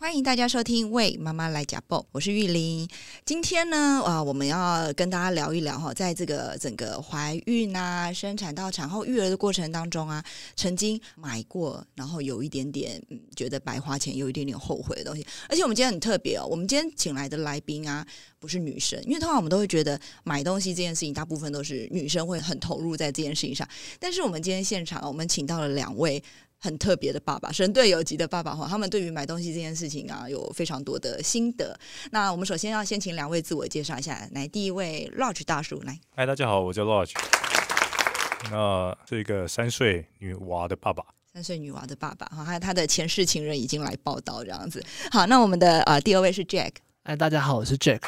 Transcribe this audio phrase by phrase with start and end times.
[0.00, 2.88] 欢迎大家收听《为妈妈来讲报》，我是玉玲。
[3.24, 10.24] 今天呢，啊，我们要跟大家聊一聊哈，在这个整个怀孕啊、生产到产后育儿的过程当中啊，
[10.54, 15.26] 曾经买过，然后有一点点嗯，觉得白花钱，有一点点后悔的东西。
[15.48, 18.06] 而且我们今天很特别哦，我们今天请来的来宾啊，
[18.38, 23.68] 不是女生，因为通常我们都会觉得买东西这件事情，大部分都是女生会很投入在这件事情上。
[23.98, 26.22] 但是我们今天现场，我们请到了两位。
[26.60, 31.78] 很特别的爸爸，神队友级的爸爸哈，他们对于买东西这件事情啊，有非常多的心得。
[32.10, 35.98] 那我们首先要先请两位自我介绍一下，来，第一位 Lodge 大叔来。
[36.16, 37.12] 嗨，大家好，我叫 Lodge，
[38.50, 41.04] 那是一个三岁女娃的爸爸。
[41.32, 44.84] 三岁女娃的爸爸哈，还有他的前世情人已经来报道这样子。
[45.12, 46.72] 好，那我们的呃第二位是 Jack。
[47.04, 48.00] 哎，大家好，我是 Jack。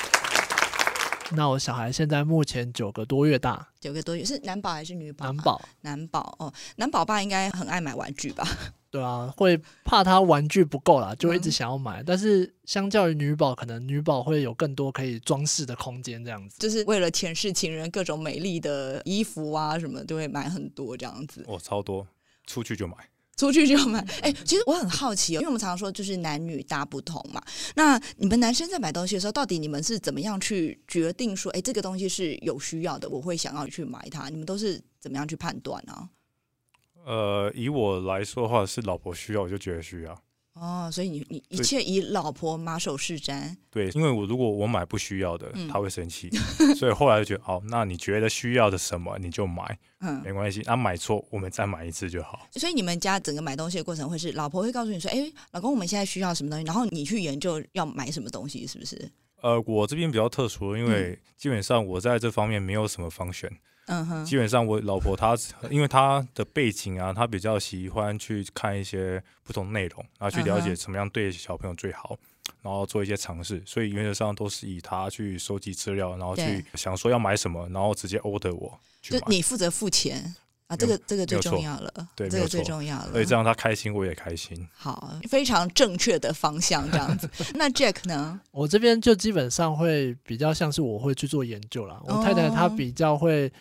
[1.37, 5.27] 那我小孩现在目前九个多月大，九个多月是男宝还是女宝？
[5.27, 8.47] 男宝，男宝哦，男宝爸应该很爱买玩具吧？
[8.91, 12.03] 对啊，会怕他玩具不够啦，就一直想要买。
[12.03, 16.57] 但是相较于女宝，可能女宝会有更多可以装饰的空间，这样子。
[16.59, 21.45] 就是为了前世情人各种美丽的衣服啊什么，都会买很多这样子。
[21.47, 22.05] 哦，超多，
[22.47, 22.97] 出去就买。
[23.41, 27.43] 出去就买， 哎，其实我很好奇哦，因为我们常常说就是男女大不同嘛。
[27.75, 34.29] 那你们男生在买东西的时候，到底你们是怎么样去决定说，哎，这个东西是有需要的，我会想要去买它？
[34.29, 36.11] 你们都是怎么样去判断呢？
[37.07, 40.23] 呃，以我来说的话，是老婆需要，我就觉得需要。
[40.55, 43.57] 哦，所以你你一切以老婆马首是瞻。
[43.71, 46.29] 对，因为我如果我买不需要的，他会生气，
[46.77, 52.47] 所以后来就觉得，哦，那你觉得需要的什么你就买，嗯，没关系，啊，买错我们再买一次就好。
[52.53, 59.11] 所以你们家整个买东西的过程会是老婆会告诉你说，哎，老公，我们现在需要什么东西，然后你去研究要买什么东西，是不是？
[59.43, 63.51] 呃，我这边比较特殊，因为基本上我在这方面没有什么方选。
[63.91, 65.37] 嗯哼，基本上我老婆她，
[65.69, 72.17] 因为她的背景啊，她比较喜欢去看一些不同内容，然后去了解怎么样对小朋友最好，
[72.63, 73.61] 然后做一些尝试。
[73.67, 78.79] 所以原则上都是以她去收集资料，然后去想说要买什么，然后直接 order 我。
[79.03, 80.37] 就你负责付钱
[80.69, 83.11] 啊，这个这个最重要了，对，这个最重要了。
[83.11, 84.69] 所以这样他开心，我也开心。
[84.73, 87.29] 好，非常正确的方向这样子。
[87.59, 88.41] 那 Jack 呢？
[88.53, 92.01] 我这边就基本上会比较像是我会去做研究了。
[92.07, 93.53] 我太太她比较会。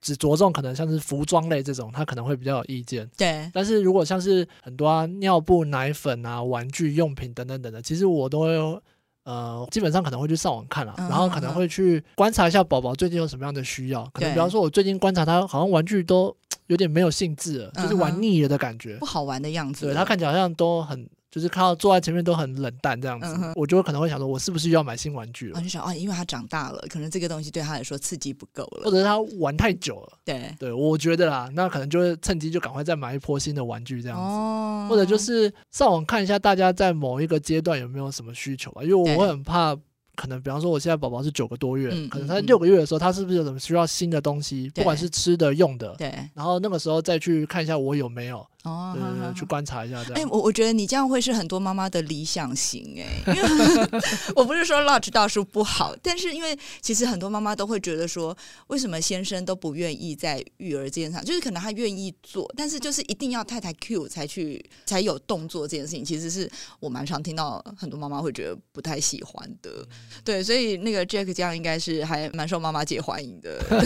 [0.00, 3.08] 只着重可能像是服装类这种，他可能会比较有意见。
[3.16, 8.80] 对，但是如果像是很多啊尿布、奶粉啊、玩具用品等等等的，其实我都会
[9.24, 14.04] 呃基本上可能会去上网看了，然后可能会去观察一下宝宝最近有什么样的需要。
[14.12, 16.36] 可能比方说，我最近观察他好像玩具都
[16.68, 19.86] 有点没有兴致了，就是玩腻了的感觉，不好玩的样子。
[19.86, 21.08] 对他看起来好像都很。
[21.36, 25.58] 就是看到坐在前面都很冷淡这样子，我就可能会想说，我是不是又要买新玩具了？
[25.58, 30.18] 我就想啊，因为他长大了，可能这个东西对他来说刺激不够了，或者是他玩太久了。
[30.24, 39.76] 对对，我觉得啦，那可能就会趁机就赶快再买一波新的玩具这样子，或者就是上网看一下大家在某一个阶段有没有什么需求吧，因为我很怕。
[40.18, 46.10] 可能比方说，我现在宝宝是九个多月，可能他六个月的时候，他是不是有什么需要新的东西，不管是吃的、用的，对。
[46.32, 50.20] 然后那个时候再去看一下我有没有，哦，对对对去观察一下这样。
[50.20, 53.48] 哎，我我觉得你这样会是很多妈妈的理想型哎，因为
[54.34, 66.50] 我不是说 Large 大叔不好，但是因为其实很多妈妈都会觉得说，为什么先生都不愿意在育儿这件事上，就是可能他愿意做，但是就是一定要太太 Q 才去才有动作这件事情，其实是
[66.80, 69.86] 我蛮常听到很多妈妈会觉得不太喜欢的。
[70.24, 73.60] 对，所以那个 Jack 这样应该是还蛮受妈妈姐欢迎的。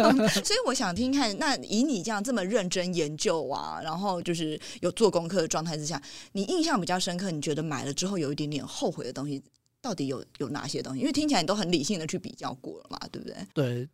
[0.42, 6.00] 所以我想听看，那以你这样这么认真研究啊，然后就是有做功课的状态之下，
[6.32, 9.42] 你印象比较深刻，你觉得买了之后有一点点后悔的东西，
[9.82, 11.00] 到底有有哪些东西？
[11.00, 13.36] 因为听起来你都很理性的去比较过了嘛，对不对？
[13.52, 13.88] 对，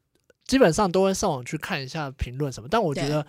[0.46, 2.68] 基本上都会上网去看一下评论什么。
[2.70, 3.26] 但我觉得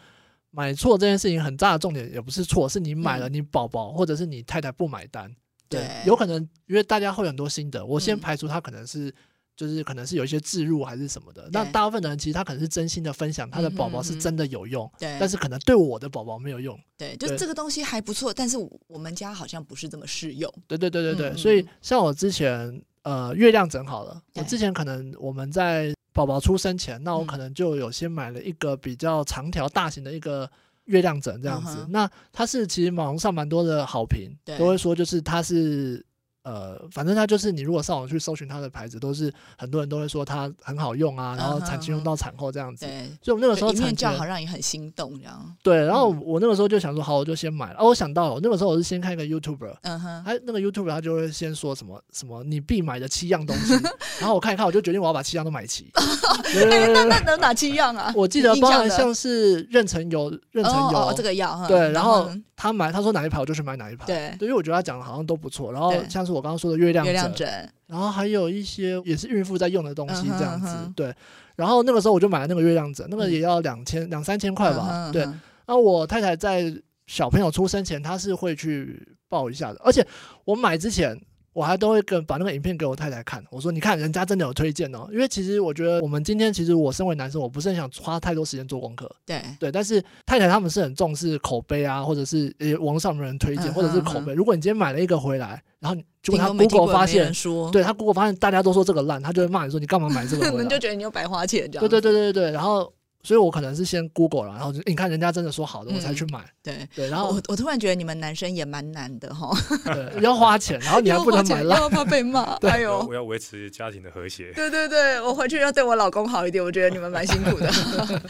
[0.51, 5.35] 买错这件事情很大的重点也不是错，是你买了你宝宝或者是你太太不买单。
[5.69, 9.13] 对，有可能因为大家会很多心得，我先排除他可能是
[9.57, 11.49] 就是可能是有一些置入还是什么的。
[11.51, 16.79] 那大部分的人其实他可能是真心的分享，他的宝宝是真的有用，对，但是可能对我的宝宝没有用。
[16.95, 18.55] 对，就这个东西还不错，但是
[18.87, 20.49] 我们家好像不是这么适用。
[20.67, 30.49] 对对对对对，所以像我之前呃月亮枕好了，我之前可能我们在宝宝出生前，那我可能就有先买了一个比较长条大型的一个。
[30.87, 36.01] 月亮枕这样子，那它是其实网上蛮多的好评，都会说就是它是
[36.47, 42.85] 呃，反正它就是你如果上网去搜寻它的牌子，都是很多人都会说它很好用啊，然后产期用到产后这样子。
[42.85, 45.55] 对，所以我那个时候产叫好让你很心动这样。
[45.61, 47.79] 对，然后我那个时候就想说，好，我就先买了。
[47.79, 53.73] 哦，我想到了，那个时候我是先看一个 YouTuber，嗯哼，他那个 YouTuber 他就会先说什么什么你必买的七样东西，
[54.21, 55.91] 然后我看一看，我就决定我要把七样都买齐。
[56.69, 58.13] 那那能哪七样啊？
[58.15, 64.05] 我记得包含像是妊娠油、妊娠油这个药，对，然后他买他说哪一排我就去买哪一排。
[64.05, 65.71] 对，因为我觉得他讲的好像都不错。
[65.71, 67.47] 然后像是我刚刚说的月亮月亮枕，
[67.85, 70.75] 然后还有一些也是孕妇在用的东西这样子。
[70.93, 71.13] 对，
[71.55, 75.11] 然后那个时候我就买了那个月亮枕，那个也要两千两三千块吧。
[75.13, 75.25] 对，
[75.67, 76.73] 那我太太在
[77.05, 80.05] 小朋友出生前，她是会去抱一下的，而且
[80.43, 81.17] 我买之前。
[81.57, 94.35] 我还都会跟把那个影片给我太太看，我说你看人家真的有推荐哦，因为其实我觉得我们今天其实我身为男生，我不是很想花太多时间做功课，对对，但是太太他们是很重视口碑啊，或者是呃网络上的人推荐，或者是口碑。
[94.35, 97.33] 如果你今天买了一个回来，然后结果他 Google 发现，
[97.71, 101.89] 对他 Google 发现大家都说这个烂，他就会骂你说你干嘛买这个， 你就觉得你有白花钱这样。
[101.89, 102.93] 对对对对对，然后。
[103.27, 106.45] 所以我可能是先 Google 了，然后就你看人家真的说好的，我才去买。
[106.63, 109.51] 对对，然后我我突然觉得你们男生也蛮难的哈，
[109.83, 112.43] 对，要花钱，然后你还 不能买烂，要怕被骂。
[112.63, 114.53] 哎呦，我要维持家庭的和谐。
[114.53, 117.69] 对对对，我回去要对我老公好一点，我觉得你们蛮辛苦的。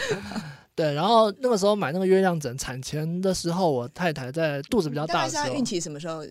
[0.73, 6.23] 对，然后那个时候买那个月亮枕，产前的时候，我太太在肚子比较大的时候，孕期什么时候？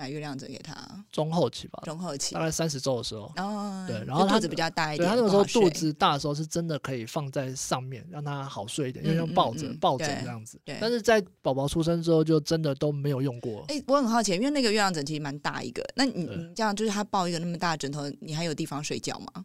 [0.00, 0.74] 买月亮枕给他，
[1.12, 2.34] 中后期吧，中后期。
[2.34, 13.62] 大概三十周的时候，哦，对，然后肚子比较大一点，对他那个时候肚子大的时候是真的可以放在上面让他好睡一点，因为用抱枕抱枕这样子，对，但是在宝宝出生之后就真的都没有用过。
[13.68, 19.44] 哎，我很好奇，因为那个月亮枕其实蛮大一个，那你你这样就是他抱一个那么大的枕头，你还有地方睡觉吗？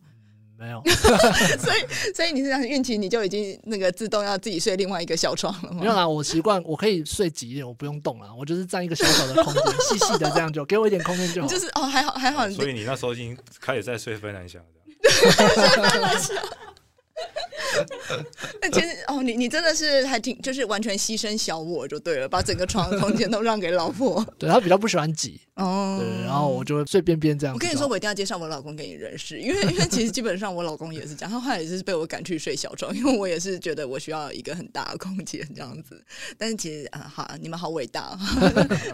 [0.57, 0.81] 没有，
[1.59, 5.79] 所以所以你是讲孕期你就已经那个自动要自己睡另外一个小床了吗？
[5.81, 11.47] 没有啦，我习惯我可以睡挤一点，我不用动了，我就是占一个小小的空间，细细的这样就给我一点空间就好。
[11.47, 12.49] 就是哦，还好还好。
[12.49, 14.67] 所以你那时候已经开始在睡芬兰想了。
[18.61, 24.25] 那其实哦，你你真的是还挺，就是完全牺牲小我就对了，把整个床的空间都让给老婆。
[24.37, 27.53] 对他比较不喜欢挤哦，对，然后我就会睡边边这样。
[27.55, 36.03] 我跟你说，我一定要介绍我老公给你认识，因为 因为其实基本上我老公也是这样，他后来也是被我赶去睡小床，因为我也是觉得我需要一个很大的空间这样子。
[36.37, 38.17] 但是其实啊，好，你们好伟大，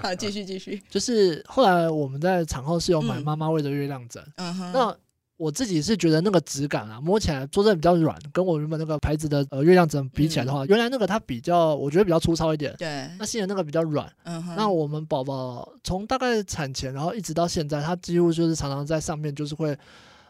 [0.02, 0.82] 好，继续继续。
[0.90, 4.96] 就是后来我们在产后是有买妈妈味的月亮枕，嗯哼，那。
[5.42, 12.76] 我自己是觉得那个质感啊，摸起来坐的比较软，跟我原本那个牌子的呃月亮枕比起来的话，原来那个它比较，我觉得比较粗糙一点。
[12.78, 13.10] 对。
[13.18, 14.08] 那新的那个比较软。
[14.26, 14.56] 嗯哼。
[14.56, 19.76] 那我们宝宝从大概产前，然后一直到现在，他几乎就是常常在上面，就是会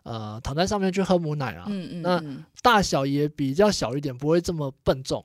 [0.04, 1.66] 呃躺在上面去喝母奶啊。
[1.68, 2.02] 嗯嗯。
[2.02, 2.24] 那
[2.62, 5.22] 大小也比较小一点，不会这么笨重。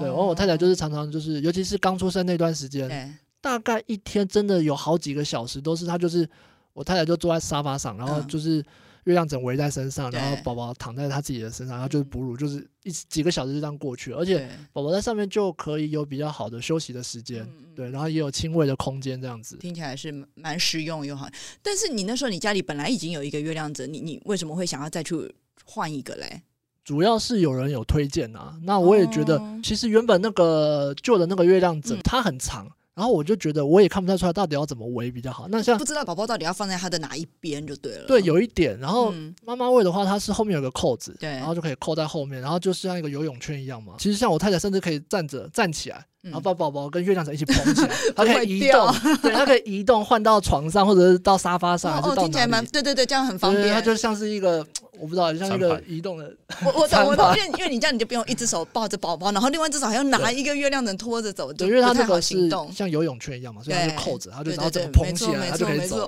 [0.00, 0.08] 对。
[0.08, 6.28] 然后我太太就是常常就是，尤其是刚出生那段时间，大概一天真的有好几个小时都是她就是
[6.72, 8.60] 我太太就坐在沙发上，然后就是。
[9.04, 21.28] 月亮枕围在身上，然后宝宝躺在他自己的身上，然后就是哺乳，就是一几个小时就这样过去，而且宝宝在上面就可以有比较好的休息的时间，对，然后也有轻微的空间这样子，听起来是蛮实用又好。
[21.62, 26.42] 但是你那时候你家里本来已经有一个月亮枕，你你为什么会想要再去换一个嘞？
[26.84, 32.66] 主要是有人有推荐啊，那我也觉得其实原本那个旧的那个月亮枕它很长。
[32.94, 35.46] 然后我就觉得，我也看不太出来到底要怎么围比较好。
[35.48, 38.06] 那像不知道宝宝到底要放在他的哪一边就对了。
[38.06, 38.78] 对，有一点。
[38.78, 39.12] 然后
[39.44, 43.94] 妈妈喂的话，它是后面有个扣子，对，然后就可以扣在后面，然后就是像一个游泳圈一样嘛。
[43.98, 46.04] 其实像我太太甚至可以站着站起来。
[46.22, 52.66] 然后把宝宝跟月亮枕一起捧起来， 它可以移动， 对，它可以移动换到床上或者是到沙发上，还是到哪里？
[52.66, 53.72] 对对对，这样很方便。
[53.72, 54.58] 它就像是一个，
[54.98, 56.30] 我不知道，像一个移动的。
[56.62, 66.06] 我我懂我懂，因为因为你这样你就不用一只手抱着宝宝，然后另外一只手还要拿一个月亮枕拖着走， 对，因为它那个是像游泳圈一样嘛，所以它就扣着，它就然后整个捧起来，它就可以走。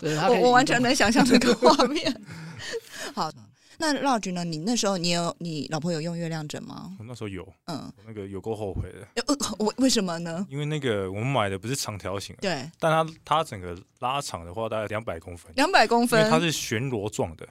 [0.00, 2.12] 我我完全能想象这个画面。
[3.14, 3.30] 好。
[3.82, 4.44] 那 Large 呢？
[4.44, 6.94] 你那时候你有你老婆有用月亮枕吗？
[7.00, 9.24] 我那时候有，嗯，那个有够后悔的。
[9.58, 10.46] 为为什么呢？
[10.48, 17.48] 因为那个我们买的不是长条形，对，但它它整个拉长的话大概两百公分，两百公分，它是旋螺状的，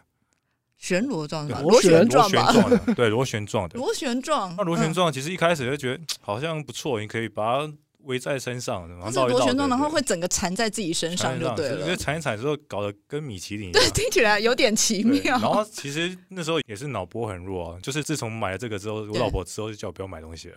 [0.77, 4.55] 旋螺状的，螺旋状的，对，螺旋状的，螺旋状。
[4.57, 7.73] 那螺旋状其实一开始就觉得好像不错，你可以把它。
[8.05, 11.81] 围在身上，然后螺旋状，然后会整个缠在自己身上就对了。
[11.81, 15.39] 因为缠一缠之后，搞得跟米其林一样，对，听起来有点奇妙。
[15.39, 20.55] 然后其实那时候也是脑波很弱啊，就是自从买了这个之后，我老婆之后就叫我不要买东西了。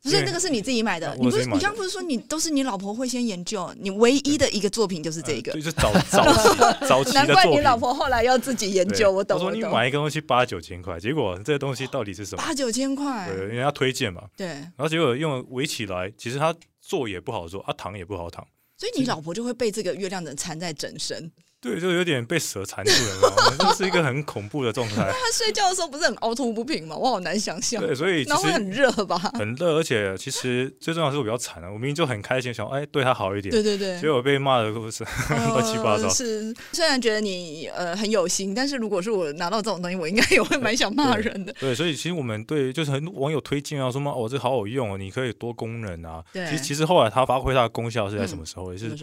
[0.00, 1.44] 不是那个是你自己买的，你不是？
[1.44, 3.68] 你刚不是说你都是你老婆会先研究？
[3.80, 9.10] 你唯一的一个作品就是这个，就是早早期 早期的难怪你老婆后来要自己研究。
[9.10, 9.36] 我懂。
[9.36, 12.42] 我说你买一个东西八九千块，结果这个东西到底是什么？
[12.42, 14.22] 八九千块，对，人家推荐嘛。
[14.36, 14.46] 对。
[14.46, 16.54] 然后结果用围起来，其实它。
[16.88, 18.42] 坐也不好坐，啊躺也不好躺，
[18.78, 21.30] 所以你老婆就会被这个月亮人缠在整身。
[21.60, 24.96] 对，就有点被蛇缠住了，这 是一个很恐怖的状态。
[25.10, 26.94] 他睡觉的时候不是很凹凸不平吗？
[26.96, 27.84] 我好难想象。
[27.84, 29.18] 对，所以那会很热吧？
[29.34, 33.50] 很热，而且其实最重要是我比较惨啊，我明明就很开心，想哎对他好一点。
[33.50, 34.00] 对对对。
[34.00, 36.08] 结果被骂的都是乱七八糟。
[36.08, 41.52] 是，虽然觉得你呃很有心，但是如果是我拿到这种东西，我应该也会蛮想骂人的。
[41.58, 46.22] 对，所以其实我们对就是很多网友推荐啊，说嘛哦这好好用哦，你可以多功能啊。
[46.32, 46.46] 对。
[46.46, 48.72] 其实其实后来它发挥它的功效是在什么时候？
[48.72, 48.96] 也是。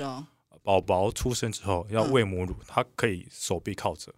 [0.65, 4.11] 宝宝出生之后要喂母乳，他可以手臂靠着，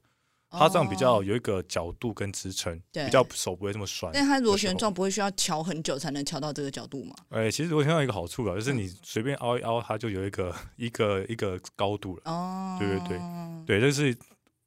[0.50, 4.12] 他这样比较有一个角度跟支撑，比较手不会这么酸。
[4.14, 7.14] 但他螺旋状不会需要调很久才能调到这个角度吗？
[7.30, 12.22] 哎，其实螺旋状一个好处啊，就是你随便凹一凹，它就有一个一个一个高度了。
[12.26, 13.20] 哦，对对对，
[13.68, 14.18] 对，这是。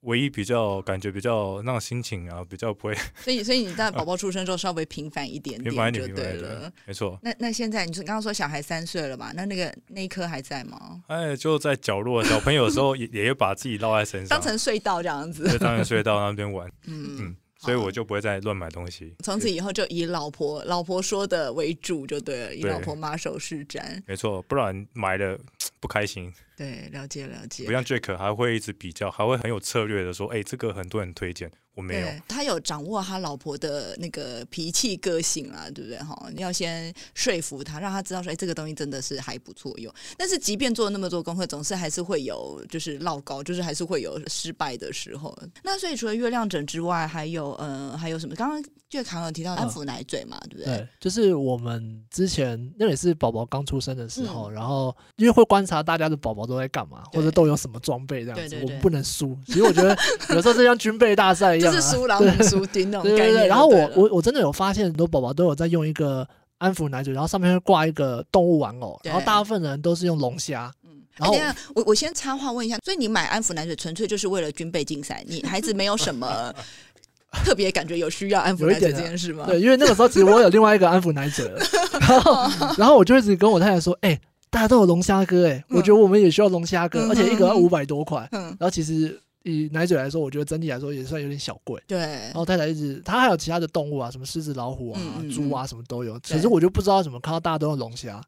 [0.02, 2.94] 唯一比较感觉比较那种心情啊，比较不会。
[3.22, 6.72] 所以，所以你在宝宝出生之后稍微平凡一点点就对了。
[6.86, 7.18] 没错。
[7.22, 9.30] 那那现在你说刚刚说小孩三岁了嘛？
[9.34, 11.02] 那那个那一颗还在吗？
[11.08, 12.24] 哎，就在角落。
[12.24, 15.44] 小朋友的时候也 也把自己绕在身上，当成隧道这样子。
[15.58, 16.66] 当成隧道那边玩。
[16.86, 17.36] 嗯嗯。
[17.60, 19.14] 所以我就不会再乱买东西。
[19.22, 24.02] 从此以后就以老婆老婆说的为主就对了，以老婆马首是瞻。
[24.06, 25.38] 没错，不然买了
[25.78, 26.32] 不开心。
[26.56, 27.64] 对，了解了解。
[27.64, 35.98] 不像 Jack 还会一直比较，还会很有策略的说：“哎，这个很多人推荐，我没有。”他有掌握他老婆的那个脾气个性啊，对不对？
[35.98, 45.34] 哈，你要先说服他，让他知道说：“哎，这个东西真的是还不错用。”但是即便做了那么多功课，总是还是会有就是落高，就是还是会有失败的时候。
[45.62, 48.34] 那所以除了月亮枕之外，还有呃，还有什么？
[48.34, 50.64] 刚刚就卡有提到安抚奶嘴嘛，对不对？
[50.64, 56.40] 对，就是我们之前那也是宝宝刚出生的时候，然后因为会观察大家的宝宝。
[56.50, 59.38] 都在干嘛，或者都有什么装备这样子，我们不能输。
[59.46, 59.96] 其实我觉得
[60.30, 63.48] 有时候就像军备大赛一样，就是输老虎输丁那种概念。
[63.48, 66.26] 然后我我我真的有发现，很多宝宝都有在用一个
[66.58, 70.72] 安抚奶嘴，然后上面会挂一个动物玩偶，然后大部分人都是用龙虾。
[70.84, 71.36] 嗯，然后
[71.74, 75.24] 我我先插话问一下，所以你买安抚奶嘴纯粹就是为了军备竞赛？
[75.26, 76.52] 你孩子没有什么
[77.44, 79.44] 特别感觉有需要安抚奶嘴这件事吗？
[79.46, 81.50] 对，因为那个时候其实我有另外一个安抚奶嘴，
[82.00, 84.18] 然后 然后我就一直跟我太太说，哎。
[84.52, 88.28] 大家都有龙虾哥哎，我觉得我们也需要龙虾哥，而且一个要五百多块。
[88.32, 91.82] 嗯然后其实以奶嘴来说，我觉得整体来说也算有点小贵。
[91.86, 91.98] 对。
[91.98, 95.00] 然后太太一直，他还有其他的动物啊，什么狮子、老虎啊、
[95.32, 96.18] 猪啊，什么都有。
[96.20, 98.22] 可是我就不知道怎么看到大家都用龙虾。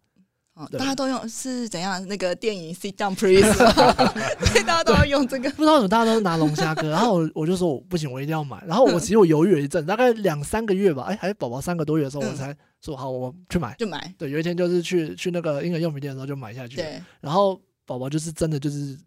[0.55, 2.07] 哦，大家都用是怎样？
[2.09, 3.41] 那个电影《Sit Down Please》，
[4.47, 5.49] 所以大家都要用这个。
[5.57, 8.63] 不知道怎么大家都拿龙虾哥，然后我我就说我不行，我一定要买。
[8.67, 14.15] 然后我其实我犹豫了一阵，大概两三个月吧，哎，还是宝宝三个多月的时候，我才说好，我去买，就买。
[14.19, 16.77] 对，有一天就是去去那个婴儿用品店的时候就买下去。
[16.77, 17.01] 对。
[17.23, 18.99] 然后宝宝就是真的就是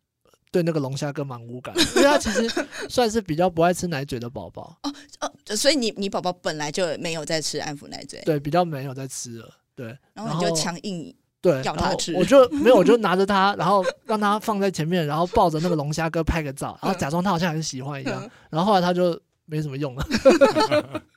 [0.55, 2.49] 对那个龙虾哥蛮无感，因为他其实
[2.87, 4.73] 算是比较不爱吃奶嘴的宝宝。
[4.83, 8.21] 哦哦，所以你你宝宝本来就没有在吃安抚奶嘴。
[8.23, 9.49] 对，比较没有在吃了。
[9.75, 9.87] 对。
[10.13, 11.13] 然后你就强硬。
[11.41, 20.07] 对，咬他吃，我就没有，我就拿着它，然后让他放在前面，然后抱着那个龙虾哥拍个照，然后假装他好像很喜欢一样，然后后来他就没什么用了。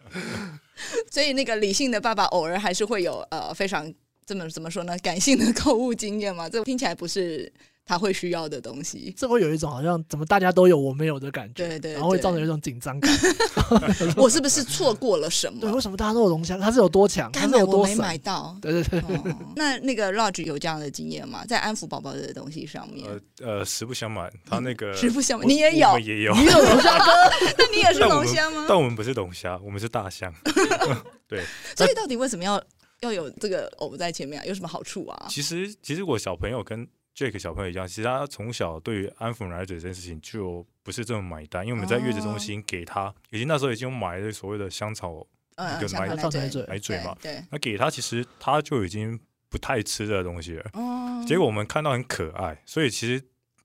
[1.13, 3.91] 所以那个理性的爸爸偶尔还是会有呃非常
[4.27, 4.99] 这么怎么说呢？
[4.99, 7.53] 感性的购物经验嘛，这听起来不是。
[7.89, 13.11] 他会需要的东西，这会有一种好像怎么大家都有我没有的感觉，对对，然后会造成一种紧张感。
[14.15, 15.59] 我是不是错过了什么？
[15.59, 16.59] 对，为什么大家都有龙虾？
[16.59, 17.33] 它是有多强？
[17.33, 18.55] 它是有多没买到？
[18.61, 19.03] 对对对。
[19.57, 21.47] 那那个 Lodge 有这样的经验吗？
[21.47, 23.09] 在安抚宝宝的东西上面？
[23.41, 27.13] 呃呃，实不相瞒，他那个实不相瞒，你也有，也有，你有龙虾哥？
[27.57, 28.67] 那你也是龙虾吗？
[28.69, 30.31] 但我们不是龙虾，我们是大象。
[31.27, 31.43] 对。
[31.75, 32.63] 所以到底为什么要
[33.01, 34.47] 要有这个偶在前面？
[34.47, 35.27] 有什么好处啊？
[35.31, 36.87] 其实其实我小朋友跟。
[37.19, 46.15] Jack 小朋友一样，其实他从小对于安抚奶嘴这件事情就不是这么买单，因为我们在月子中心给他，已经那时候已经买了所谓的香草一个奶
[46.49, 50.71] 嘴奶嘴嘛，对，那给他其实他就已经不太吃这东西了。
[51.27, 53.21] 结果我们看到很可爱，所以其实。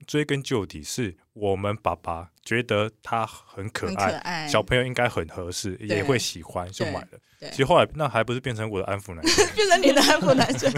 [0.06, 7.08] 追根究底，是我们爸爸觉得他很可爱，小朋友应该很合适，也会喜欢，就买了。
[7.52, 10.70] 其实后来那还不是变成我的安抚奶嘴， 变成你的安抚奶嘴。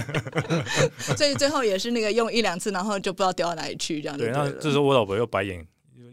[1.16, 4.18] 所以最后也是那个用一两次，然后就不知道丢到哪里去，这样。
[4.18, 5.66] 对，那这时候我老婆又白眼。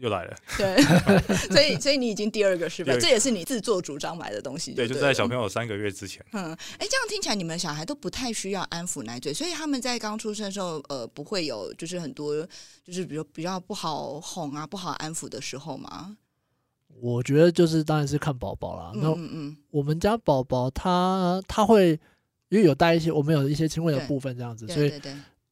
[0.03, 0.83] 又来了，对，
[1.47, 2.93] 所以所以你已经第二个是吧？
[2.99, 4.73] 这也是你自作主张买的东西。
[4.73, 6.21] 对，就在小朋友三个月之前。
[6.33, 12.45] 嗯，哎，这样听起来你们小孩都不太需要安抚奶嘴，所以他们在刚出生的时候，呃，不会有就是很多
[12.83, 16.17] 就是比如比较不好哄啊、不好安抚的时候吗？
[16.99, 18.91] 我觉得就是当然是看宝宝啦。
[18.93, 21.91] 那嗯嗯，我们家宝宝他他会
[22.49, 24.91] 因为有带一些我们有一些轻微的部分这样子，所以。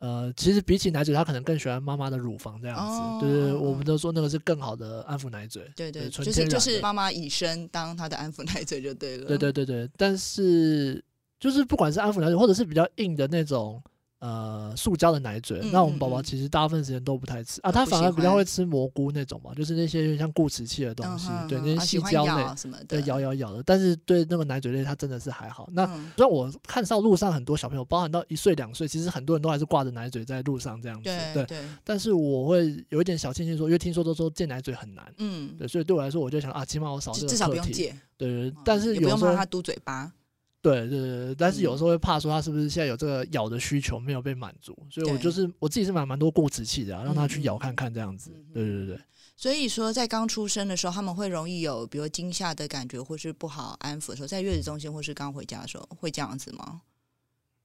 [0.02, 3.24] 呃，其实比起奶嘴，他可能更喜欢妈妈的乳房这样子。
[3.24, 5.72] 对对，我们都说那个是更好的安抚奶嘴。
[5.76, 9.28] 对对，就是就是妈妈以身当他的安抚奶嘴就对了。
[9.28, 11.04] 对对对对，但是
[11.40, 13.80] 就是不管是安抚奶嘴，或者是比较硬的那种
[14.22, 22.46] 呃，塑胶的奶嘴，那我们宝宝其实大部分时间都不太吃啊，他反而比较会吃蘑菇那种嘛，就是那些像固齿器的东西，对那些细胶类，
[22.88, 23.64] 对咬咬咬的。
[23.64, 25.68] 但是对那个奶嘴类，它真的是还好。
[25.72, 31.58] 那虽然我看到路上很多小朋友，包含到一岁两岁，其实很多人都还是挂着奶嘴在路上这样子，对对。
[31.84, 40.14] 但是我会有一点小庆幸说，因为听说都说戒奶嘴很难，嗯，对，所以对我来说，我就想啊，起码我少这个至少不用戒，对，但是不用让他嘟嘴巴。
[40.62, 48.32] 对对对，但是有时候会怕说他是不是现在有这个咬的需求没有被满足，所以我就是我自己是买蛮多固执器的，啊让他去咬看看这样子。
[48.54, 49.00] 对对对
[49.36, 56.82] 所以说在刚出生的时候，他们会容易有比如惊吓的感觉，或是不好安抚的时候，在月子中心或是刚回家的时候会这样子吗？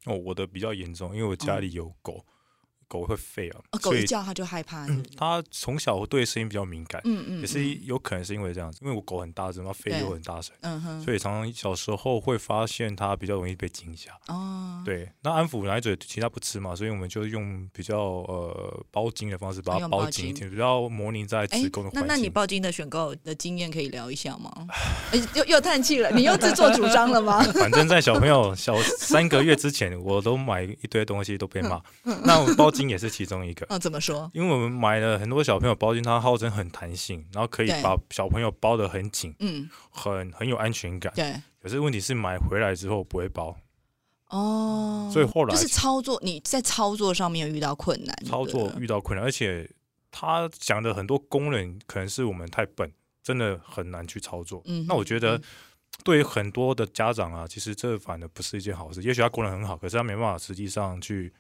[0.07, 2.25] 哦，我的比较严重，因为我家里有狗。
[2.89, 4.87] 狗会吠啊，狗一叫它就害怕。
[5.17, 14.13] 它从小对声音比较敏感，嗯嗯，也是有可能是因为这样子，因为我狗很大只嘛，吠又很大声，嗯哼，所以常常小时候会发现它比较容易被惊吓。
[14.29, 22.07] 哦，对，那安抚奶嘴其他不吃嘛，所以我们就用比较呃包巾的方式把它包紧一点，比较模拟在子宫的环境。
[22.07, 24.53] 那那你包巾的选购的经验可以聊一下吗？
[25.13, 27.43] 哎，又又叹气了，你又自作主张了吗？
[27.55, 31.83] 反正，在小朋友小三个月之前，我都买一堆东西都被骂。
[32.23, 32.71] 那我包。
[32.77, 33.79] 巾也是其中一个啊？
[33.81, 34.31] 怎么说？
[34.35, 41.13] 因为我们买了很多小朋友包巾，它号称很弹性，然后可以把小朋友包的很紧，嗯，很很有安全感。
[41.15, 41.35] 对。
[41.61, 43.57] 可是问题是买回来之后不会包
[44.29, 49.69] 哦，所以后来就是操作你在操作上面遇到困难，操作遇到困难，而且
[50.13, 52.93] 他讲的很多功能可能是我们太笨，
[53.23, 54.63] 真的很难去操作。
[54.67, 55.41] 嗯，那我觉得
[56.05, 59.03] 对于很多的家长啊，其实这反而不是一件好事。
[59.03, 61.33] 也许他功能很好，可是他没办法实际上去。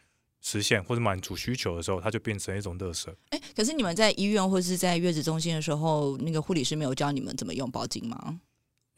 [0.46, 3.12] 实现或者满足需求的时候，它就变成一种乐色。
[3.30, 8.38] 哎，可是你们在医院或是在月子中心的时候，那个护理师没有教你们怎么用包巾吗？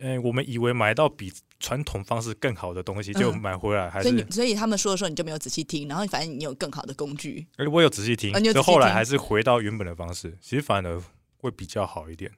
[0.01, 7.47] 嗯，我们以为买到比传统方式更好的东西就买回来，还是所以他们说的时候你就没有仔细听，然后反正你有更好的工具。
[7.57, 11.03] 而我有仔细听，就后来还是回到原本的方式，其实反而
[11.39, 12.31] 会比较好一点。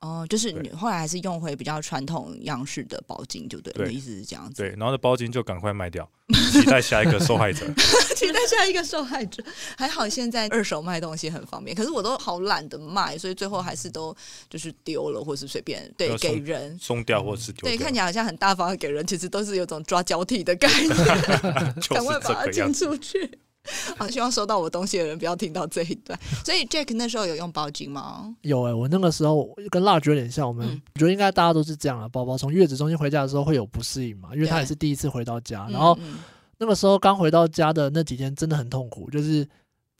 [0.00, 4.62] 哦，就是你后来还是用回比较传统样式的包巾，就对，你的意思是这样子。
[4.62, 6.08] 对，然后的包巾就赶快卖掉，
[6.50, 7.66] 期待下一个受害者。
[8.16, 9.44] 期待下一个受害者。
[9.76, 14.16] 还好现在二手卖东西很方便，可是我都好懒得卖，所以最后还是都
[14.48, 17.68] 就是丢了，或是随便对给人送掉，或是丢。
[17.68, 20.96] 对，看起来好像很大方的给人，其实都是有种抓交替的概念，
[21.90, 23.38] 赶快把它进出去。
[23.96, 26.18] 好，希望收到我东西的人不要听到这一段。
[26.44, 28.34] 所以 Jack 那时候有用包巾吗？
[28.42, 30.46] 有哎，我那个时候跟蜡烛有点像。
[30.46, 32.08] 我们觉得应该大家都是这样啊。
[32.08, 35.68] 宝宝从月子中心回家的时候会有不适应嘛，因为他也是第一次回到家。
[35.70, 35.98] 然后
[36.58, 39.46] 那个时候刚回到家的那几天真的很痛苦，就是。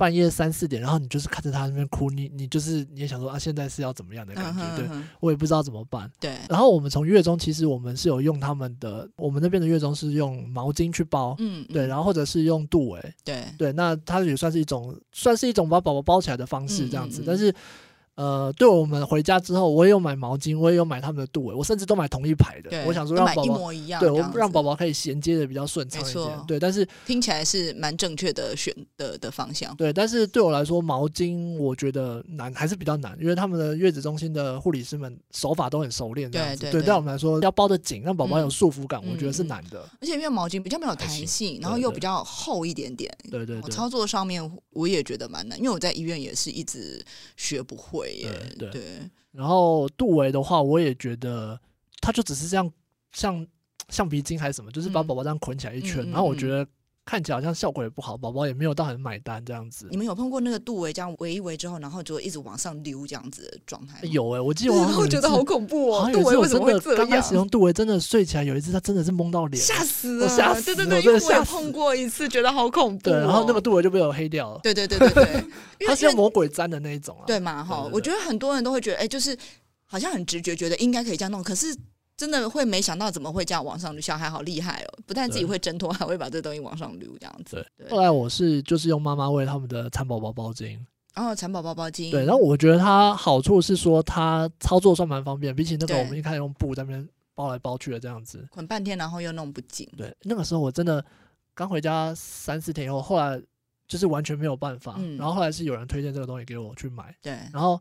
[0.00, 4.76] 半夜三四点，然后你就是看着他那边哭，你你就是你也想说啊，现在是要怎么样的感觉？
[4.78, 4.88] 对
[5.20, 6.10] 我也不知道怎么办。
[6.18, 17.54] 对，然后我们从月中其实我们是有用他们的，我们那边的月中是用毛巾去包，嗯，对，然后或者是用肚围，对对，那它也算是一种，算是一种把宝宝包起来的方式这样子，但是。
[18.20, 22.84] 呃，对我们回家之后，我也有买毛巾，我也有买他们的肚围，我甚至都买同一排的。
[22.84, 26.44] 我想说让宝宝对，我让宝宝可以衔接的比较顺畅一点。
[26.46, 29.74] 对，但是听起来是蛮正确的选的的方向。
[29.76, 36.30] 对，但是对我来说，毛巾我觉得难还是比较难，因为他们的月子中心的护理师们手法都很熟练。
[36.30, 39.80] 对对对，对我们来说要包的紧，让宝宝有束缚感，我觉得是难的。
[39.98, 43.10] 而且因为毛巾比较没有弹性，然后又比较厚一点点。
[43.30, 47.02] 对对，操作上面我也觉得蛮难，因为我在医院也是一直
[47.38, 48.30] 学不会耶。
[48.56, 48.70] 对。
[49.32, 51.58] 然后杜维的话，我也觉得，
[52.00, 52.70] 他就只是这样，
[53.12, 53.46] 像
[53.88, 56.04] 橡皮筋还是什么，就是把宝宝这样捆起来一圈。
[56.10, 56.66] 然后我觉得
[57.04, 59.88] 看起来好像效果也不好，宝宝也没有到很买单这样子。
[59.90, 63.98] 你们有碰过那个肚围这样围一围之后，然后就一直往上溜这样子的状态？
[64.08, 66.10] 有哎，我记得我会觉得好恐怖哦。
[66.12, 66.96] 肚围为什么会这样？
[66.98, 70.74] 刚开始用肚围，真的睡起来有一次，他真的是蒙到脸，吓死了，吓死！
[70.74, 73.04] 对对对，我也碰过一次，觉得好恐怖。
[73.04, 74.60] 对，然后那个肚围就被我黑掉了。
[74.62, 75.44] 对对对对对，
[75.88, 77.24] 它是用魔鬼粘的那一种啊。
[77.26, 77.88] 对嘛哈？
[77.92, 79.36] 我觉得很多人都会觉得，哎，就是。
[79.92, 81.76] 好像很直觉，觉得应该可以这样弄，可是
[82.20, 84.00] 真的会没想到怎么会这样往上溜。
[84.00, 87.66] 小孩好厉害哦，不但自己会挣脱，还会把这东西往上溜，这样子。
[87.78, 87.88] 对。
[87.88, 90.78] 后来我是就是用妈妈喂他们的蚕宝宝包巾，
[91.14, 92.10] 然后蚕宝宝包巾。
[92.10, 99.88] 对，然后我觉得它好处是说它操作算蛮方便，比起那个我们一开始用布在那边包来包去的这样子，捆半天然后又弄不紧。
[99.96, 101.02] 对，那个时候我真的
[101.54, 103.40] 刚回家三四天以后，后来
[103.88, 104.96] 就是完全没有办法。
[104.98, 107.16] 嗯然后后来是有人推荐这个东西给我去买。
[107.22, 107.80] 对，然后。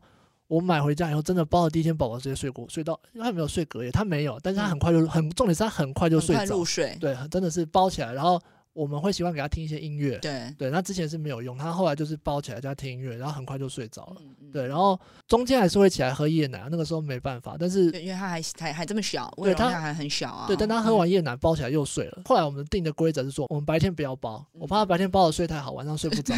[0.50, 8.36] 我买回家以后，真的包了第一天，宝宝直接睡过，睡到他没有睡隔夜，他没有，但是他很快就很重点是他很快就睡着入睡，对，真的是包起来，然后
[8.72, 10.70] 我们会习惯给他听一些音乐，对对。
[10.70, 14.16] 那之前是没有用，他后来就是包起来叫他听音乐，然后很快就睡着了。
[14.52, 20.48] 对，然后中间还是会起来喝夜奶，那个时候没办法，但是因为他还还还这么小，对他还很小啊。
[20.48, 22.22] 对，但他喝完夜奶包起来又睡了。
[22.24, 26.34] 后来我们定的规则是说，我们白天不要包，我怕他白天包的睡太好，晚上睡不着。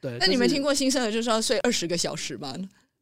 [0.00, 2.54] 对， 那你没听过新生儿就是要睡二十个小时吗？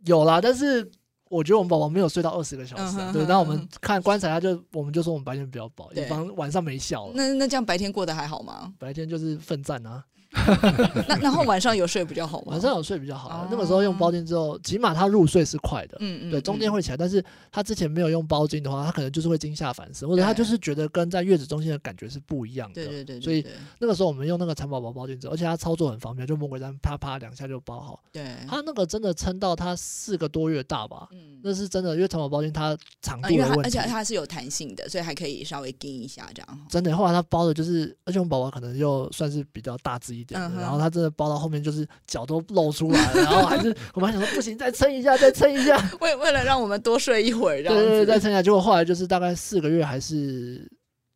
[0.05, 0.91] 有啦，但是。
[1.31, 3.25] 我觉得我们宝宝没有睡到二十个小时，对。
[3.25, 7.11] 那我们看观察下，就我们就说我们白天比较饱，以防晚上没笑。
[7.13, 8.73] 那那这样白天过得还好吗？
[8.79, 10.05] 白天就是奋战啊。
[11.09, 12.53] 那然后晚上有睡比较好吗？
[12.53, 13.47] 晚上有睡比较好。
[13.51, 15.97] 那个时候用包巾之后，起码他入睡是快的。
[16.01, 16.31] 嗯嗯。
[16.31, 22.75] 对，中间会起来，但是他之前没有用包巾的话，他可能就是会惊吓反射，或者他就是觉得跟在月子中心的感觉是不一样的。
[22.75, 23.21] 对对对。
[23.21, 23.47] 所以
[23.79, 28.01] 那个时候我们用那个蚕宝宝包巾之后，而且它操作很方便，就魔鬼毡啪啪两下就包好。
[28.13, 28.25] 对。
[28.49, 31.09] 他那个真的撑到他四个多月大吧？
[31.13, 31.41] 嗯。
[31.43, 36.67] 那是真的，因为蚕宝宝巾它长度的问题，而且它是有弹性的，所以还可以稍微盯一下这样。
[36.71, 41.11] 真的，后来他包的就是，而且我们宝宝可能又算是比较大只一点的，然后他真的。
[41.17, 48.43] 包到后面就是脚都露出来了，然后还是 我们还想说不行，再撑一下，再撑一下，为为了让我们多睡一会儿，对对对，再撑一下。
[48.43, 50.69] 结果后来就是大概四个月还是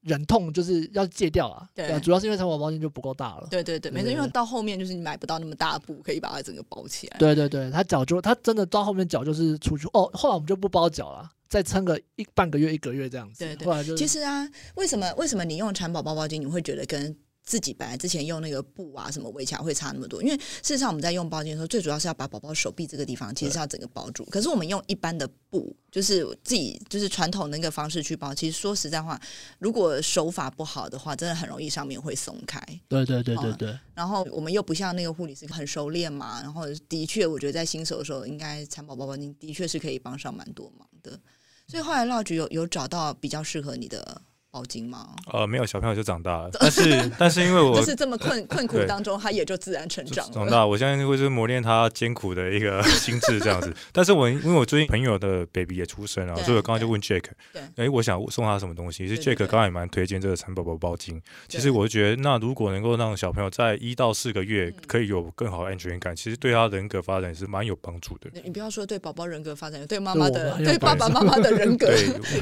[0.03, 3.49] 忍痛就是要戒掉啊，对，主要是因为蚕宝宝巾就不够大了。
[3.51, 7.17] 对对对，没错，因为到后面就是你买不到那么大布可以把它整个包起来。
[7.19, 13.45] 对对对，他脚就他真的到后面脚就是出去哦，后来我们就不包脚了，再撑个一半个月一个月这样子。
[13.45, 17.17] 对对，后来就其实啊，为什么为什么你用蚕宝宝包巾你会觉得跟
[17.49, 24.23] 自己本来之前用那个布啊什么围起来会差那么多，因为事实上我们在用包巾的时候，最主要是要把宝宝手臂这个地方其实是要整个包住。
[24.27, 29.19] 可是我们用一般的布，就是自己就是传统那个方式去包，其实说实在话，
[29.59, 32.63] 如果手法不好的话，真的很容易上面会松开。
[32.87, 33.79] 对对对对对。
[33.95, 41.19] 然后我们又不像那个护理师很熟练嘛，然后的确我觉得在新手的时候，应该产宝宝包巾的确是可以帮上蛮多忙的。
[41.67, 44.21] 所以后来闹局有有找到比较适合你的。
[44.59, 45.07] 包金吗？
[45.33, 46.51] 呃，没有，小朋友就长大了。
[46.59, 50.33] 但是，但是因为我就是这么困困苦当中，他也就自然成长了。
[50.33, 53.73] 长大，我相信会是磨练他艰苦的一个心智这样子。
[53.93, 59.07] 但是我因为我最近朋友的 baby 也出生了，所以我刚刚就问 Jack，对，哎，我想送他什么东西？
[59.07, 61.21] 其实 Jack 刚刚也蛮推荐这个蚕宝宝包巾。
[61.47, 68.29] 其实我就觉得，那如果能够让小朋友在一到四个月可以有更好的安全感，其实对他人格发展是蛮有帮助的。
[68.43, 71.89] 你不要说对宝宝人格发展，对妈妈的、对爸爸妈妈的人格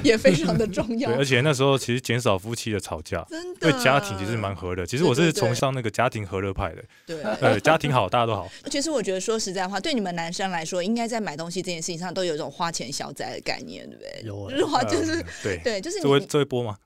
[0.02, 1.10] 也非常的重要。
[1.10, 2.80] 而且那时候其实减少夫妻的。
[2.86, 3.26] 吵架，
[3.58, 4.86] 对家庭其实蛮和的。
[4.86, 6.84] 其实我是崇尚那个家庭和乐派的。
[7.04, 8.48] 对，呃，家庭好，大家都好。
[8.70, 14.22] 其实我觉得说实在话，对你们男生来说，应该在买东西这件事情上都有一种花钱消灾的概念，对不对？
[14.24, 16.76] 有，就是花，就是对对，就是这会这会播吗？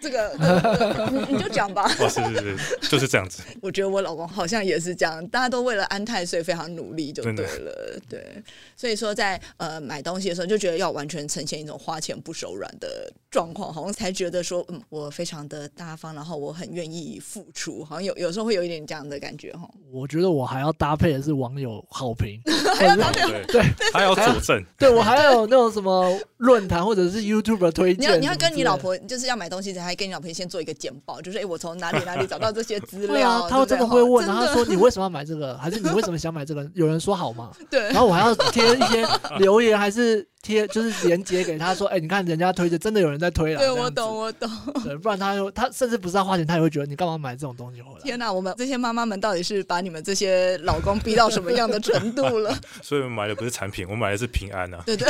[0.00, 1.88] 这个你你就讲吧。
[1.88, 3.42] 是是是，就是这样子。
[3.60, 8.00] 我觉得我老公好像也是这样，大家都为了安泰，所以非常努力，就对了。
[8.08, 8.42] 对，
[8.76, 19.68] 所以说在呃买东西的时候，就觉得要完全呈现一种花钱不手软的状况，好像才觉得说，嗯，我非常的大方，然后我很愿意付出，好像有有时候会有一点这样的感觉哈。
[19.92, 22.40] 我觉得我还要搭配的是网友好评，
[22.76, 24.64] 还要搭配对，还要佐证。
[24.78, 29.89] 对我还有那种什么论坛或者是 YouTube 推荐，你要你要跟你老婆就是要买东西才。
[29.90, 33.48] 还跟你老婆先做一个简报，就是哎，我从哪里哪里找到这些资料啊？
[33.50, 35.58] 他真的会问，然后说你为什么要买这个？
[35.58, 36.64] 还是你为什么想买这个？
[36.74, 37.50] 有人说好吗？
[37.68, 39.04] 对， 然后我还要贴一些
[39.38, 43.58] 留言，还是贴就是连接给他说，哎，你看人家推的，真的有人在推了。
[43.58, 44.48] 对我懂，我懂。
[44.84, 48.00] 对，不然他他甚至不知道花钱，他也会觉得你干嘛买这种东西回来？
[48.04, 52.56] 天哪，我们这些妈妈们到底是把你们这些老公逼到什么样的程度了？
[52.80, 54.80] 所以我买的不是产品，我买的是平安啊。
[54.86, 55.08] 对对。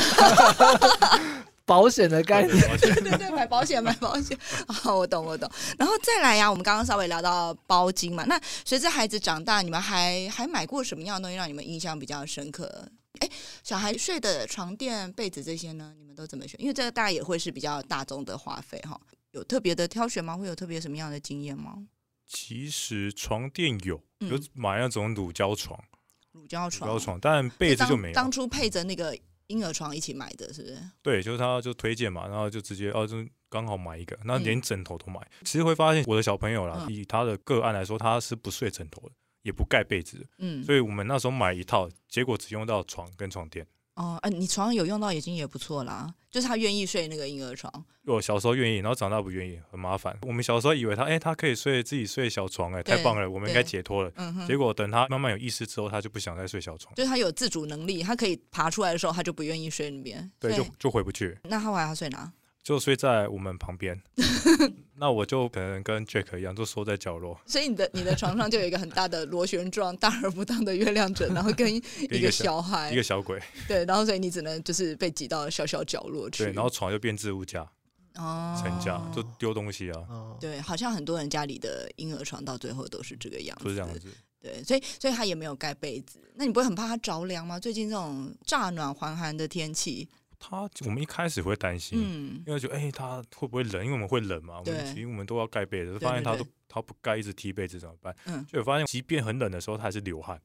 [1.71, 5.49] 保险的概念， 对对对，买保险买保险，好， 我懂我懂。
[5.79, 12.89] 然后再来呀，我们刚刚稍微聊到包金嘛，那随着孩子长大，你们还还买过什么样的东西让你们印象比较深刻？
[13.21, 13.31] 哎，
[13.63, 16.61] 小孩睡的床垫、被子这些呢，你们都怎么选？
[16.61, 20.37] 因为这个大概也会是比较大众的花费哈，有特别的挑选吗？
[20.37, 21.75] 会有特别什么样的经验吗？
[22.27, 25.79] 其实床垫有，有买那种乳胶床，
[26.33, 28.15] 乳胶床，乳胶床，但被子就没有。
[28.15, 29.17] 当初配着那个。
[29.51, 30.79] 婴儿床一起买的，是不是？
[31.03, 33.17] 对，就是他就推荐嘛，然后就直接哦，就
[33.49, 35.21] 刚好买一个，那连枕头都买。
[35.43, 43.67] 其实会发现我的小朋友啦，以他的个案来说，他是不睡枕头的，也不盖被子，嗯，所以我们那时候买一套，结果只用到床跟床垫。
[43.95, 47.73] 哦，啊，你床上有用到已经也不错啦，就是他愿意睡那个婴儿床。
[48.07, 50.17] 我小时候愿意，然后长大不愿意，很麻烦。
[50.23, 54.11] 我们小时候以为他，哎，他可以睡自己睡小床，哎，太棒了，我们应该解脱了。
[54.17, 56.95] 嗯结果等他慢慢有意识之后，他就不想再睡小床。
[56.95, 60.31] 就是他有自主能力，他可以爬出来的时候，他就不愿意睡那边。
[60.41, 61.39] 对，就就回不去。
[61.45, 62.33] 那他晚上睡哪？
[62.63, 64.01] 就睡在我们旁边，
[64.97, 67.41] 那我就可能跟 Jack 一样，就缩在角落。
[67.47, 71.75] 所以你的你的床上就有一个很大的螺旋状、大而不当的月亮枕，然后跟
[72.11, 73.41] 一个小孩、一个小鬼。
[73.67, 76.45] 对，然后所以你只能就是被挤到小小角落去。
[76.45, 77.69] 对，然后床就变置物架。
[78.17, 79.97] 哦成家就丢东西啊。
[80.41, 84.09] 对，好像很多人家里的婴儿床到最后都是这个样子，是这样子。
[84.43, 86.21] 对，所以所以他也没有盖被子。
[86.35, 87.59] 那你不会很怕他着凉吗？
[87.59, 90.09] 最近这种乍暖还寒的天气，
[90.41, 93.85] 他我们一开始会担心，因为觉得哎，他会不会冷？
[93.85, 98.17] 因为我们会冷嘛，我们其实我们都要盖被子，发现他都他不盖，一直踢被子怎么办？
[98.25, 100.41] 嗯，就发现即便很冷的时候，他还是流汗。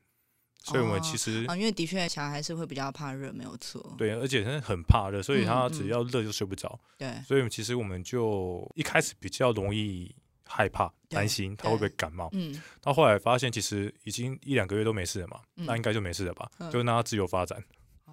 [0.63, 3.95] 所以我们其实啊，因为的确小孩是会比较怕热，没有错。
[3.99, 6.79] 对，而且他很怕热，所以他只要热就睡不着。
[6.97, 12.29] 对，所以其实我们就一开始比较容易害怕、担心他会不会感冒。
[12.33, 16.49] 嗯，到后来发现其实已经一两个月都没事了嘛，那应该就没事了吧？
[16.71, 17.63] 就让他自由发展。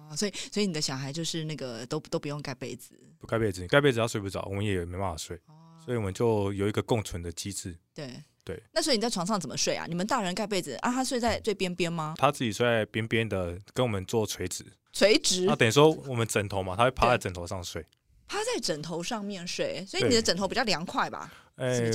[0.09, 5.39] 啊，所以所以你的小孩就是那个都都不用盖被子，不盖被子，盖被子他睡不着，我们也没办法睡。
[5.83, 7.77] 所以我们就有一个共存的机制。
[7.93, 8.23] 对。
[8.45, 9.85] 对，那所以你在床上怎么睡啊？
[9.87, 12.13] 你们大人盖被子啊，他睡在最边边吗？
[12.17, 14.65] 他自己睡在边边的，跟我们做垂直。
[14.91, 15.45] 垂直？
[15.45, 17.81] 那等于说我们枕头嘛，他会趴在枕头上睡。
[18.27, 21.31] 趴在枕头上面睡，所以你的枕头比较凉快吧？
[21.55, 21.89] 哎，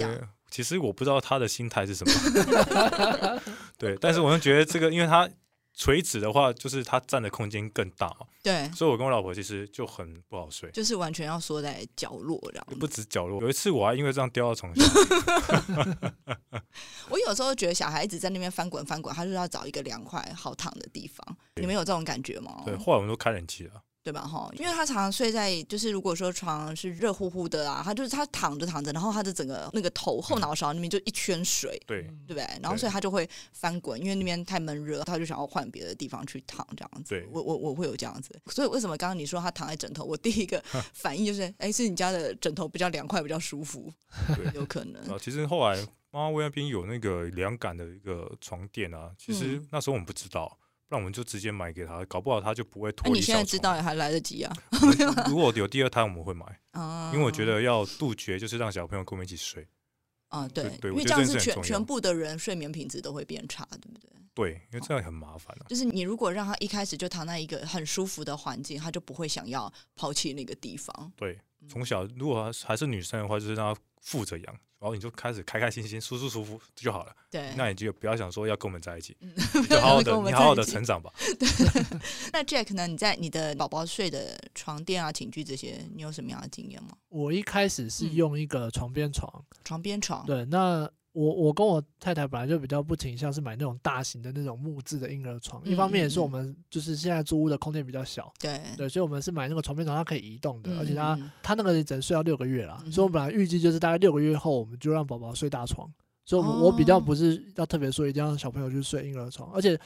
[0.50, 3.42] 其实我不知道他的心态是什么。
[3.76, 5.28] 对，但是我就觉得这个，因为他。
[5.78, 8.26] 垂直的话，就是它占的空间更大嘛。
[8.42, 12.74] 对，所以我跟我老婆其实就很不好睡，就是完全要缩在角落然后。
[12.76, 14.84] 不止角落，有一次我还因为这样掉到床上。
[17.08, 21.24] 我有时候觉得小孩一直在那边翻滚翻滚，他就要找一个凉快好躺的地方。
[21.54, 22.62] 你们有这种感觉吗？
[22.66, 23.80] 对，后来我们都开冷气了。
[24.08, 24.26] 对吧？
[24.26, 32.48] 哈，因为他常常睡在，就是如果说床是热乎乎的啊，他就是他躺着躺着，然后他的整个那个头后脑勺那边就一圈水，对，对不对？
[32.62, 37.10] 然后所以他就会翻滚，因为那边太闷热，他就想要换别的地方去躺，这样子。
[37.10, 38.34] 对，我我我会有这样子。
[38.46, 40.58] 所以为什么刚刚你说他躺在枕头，我第一个
[40.94, 43.92] 反应就是，哎，是你家的枕头比较凉快，比较舒服，
[44.54, 45.02] 有可能。
[45.12, 45.76] 啊，其实后来
[46.10, 50.58] 妈妈那边有那个凉感的一个床垫啊，其实那时候我们不知道。
[50.90, 53.18] 那我们就直接买给他，搞不好他就不会脱离。
[53.18, 54.52] 你现在知道也还来得及啊！
[55.28, 59.68] 如果有第二胎，我们会买，啊因为我觉得要杜绝就是让小朋友跟我们一起睡。
[60.28, 64.10] 啊，对，因为这样是全全部的人睡眠品质都会变差，对不对？
[64.34, 65.56] 对，因为这样很麻烦。
[65.68, 71.12] 就是你如果让他一开始就躺在一个很舒服的环境，他就不会想要抛弃那个地方。
[71.16, 74.60] 对，从小如果还是女生的话，就是让他负责养。
[74.80, 77.14] 然后你就开始开开心心、舒舒服服就好了。
[77.30, 79.16] 对，那你就不要想说要跟我们在一起，
[79.68, 81.12] 就好好的，你好好的成长吧。
[81.38, 81.48] 对。
[82.32, 82.86] 那 Jack 呢？
[82.86, 86.90] 你在你的宝宝睡的床垫啊、寝具这些，你有什么样的经验吗？
[87.08, 90.24] 我一开始是用一个床边床，床边床。
[90.26, 90.90] 对，那。
[91.18, 98.60] 我我跟我太太本来就比较不倾向是买那种大型的那种木质的婴儿床，一方面也是我们就是现在租屋的空间比较小，对。
[98.76, 105.90] 对，所以我们是买那个床边床，它可以移动的，而且它它那个只能睡到六个月啦，所以我本来预计就是大概六个月后我们就让宝宝睡大床，
[106.24, 109.78] 所以我我比较不是要特别说一定要让小朋友去睡婴儿床，而且。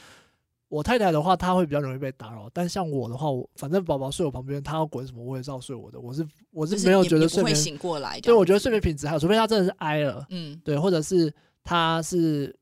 [0.73, 5.99] 我太太的话，她会比较容易被打扰，但像我的话，我反正宝宝睡我旁边，她要滚什么我也照睡我的。
[5.99, 11.31] 我是我是没有觉得睡眠醒过来，对，我觉得睡眠品质还有，除非他真的是挨了，嗯，对，或者是
[11.63, 12.55] 他是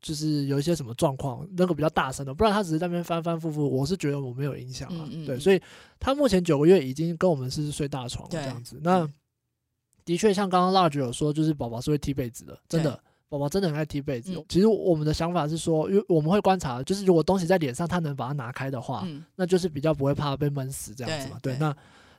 [0.00, 5.60] 就是有一些什么状况，那个比较大声的，不然他只是在那边翻翻覆覆，我是觉得我没有影响啊，对，所以
[6.00, 8.80] 他目前九个月已经跟我们是睡大床这样子。
[8.82, 9.06] 那
[10.06, 12.98] 的确像刚刚 Large 有说，就是宝宝是会踢被子的，真的。
[13.32, 14.30] 宝宝真的很爱踢被子。
[14.46, 21.38] 其实我们的想法是说，因为我们会观察，就是如果东西在脸上，他能把它拿开的话，那就是比较不会怕被闷死这样子嘛。
[21.40, 21.74] 对，那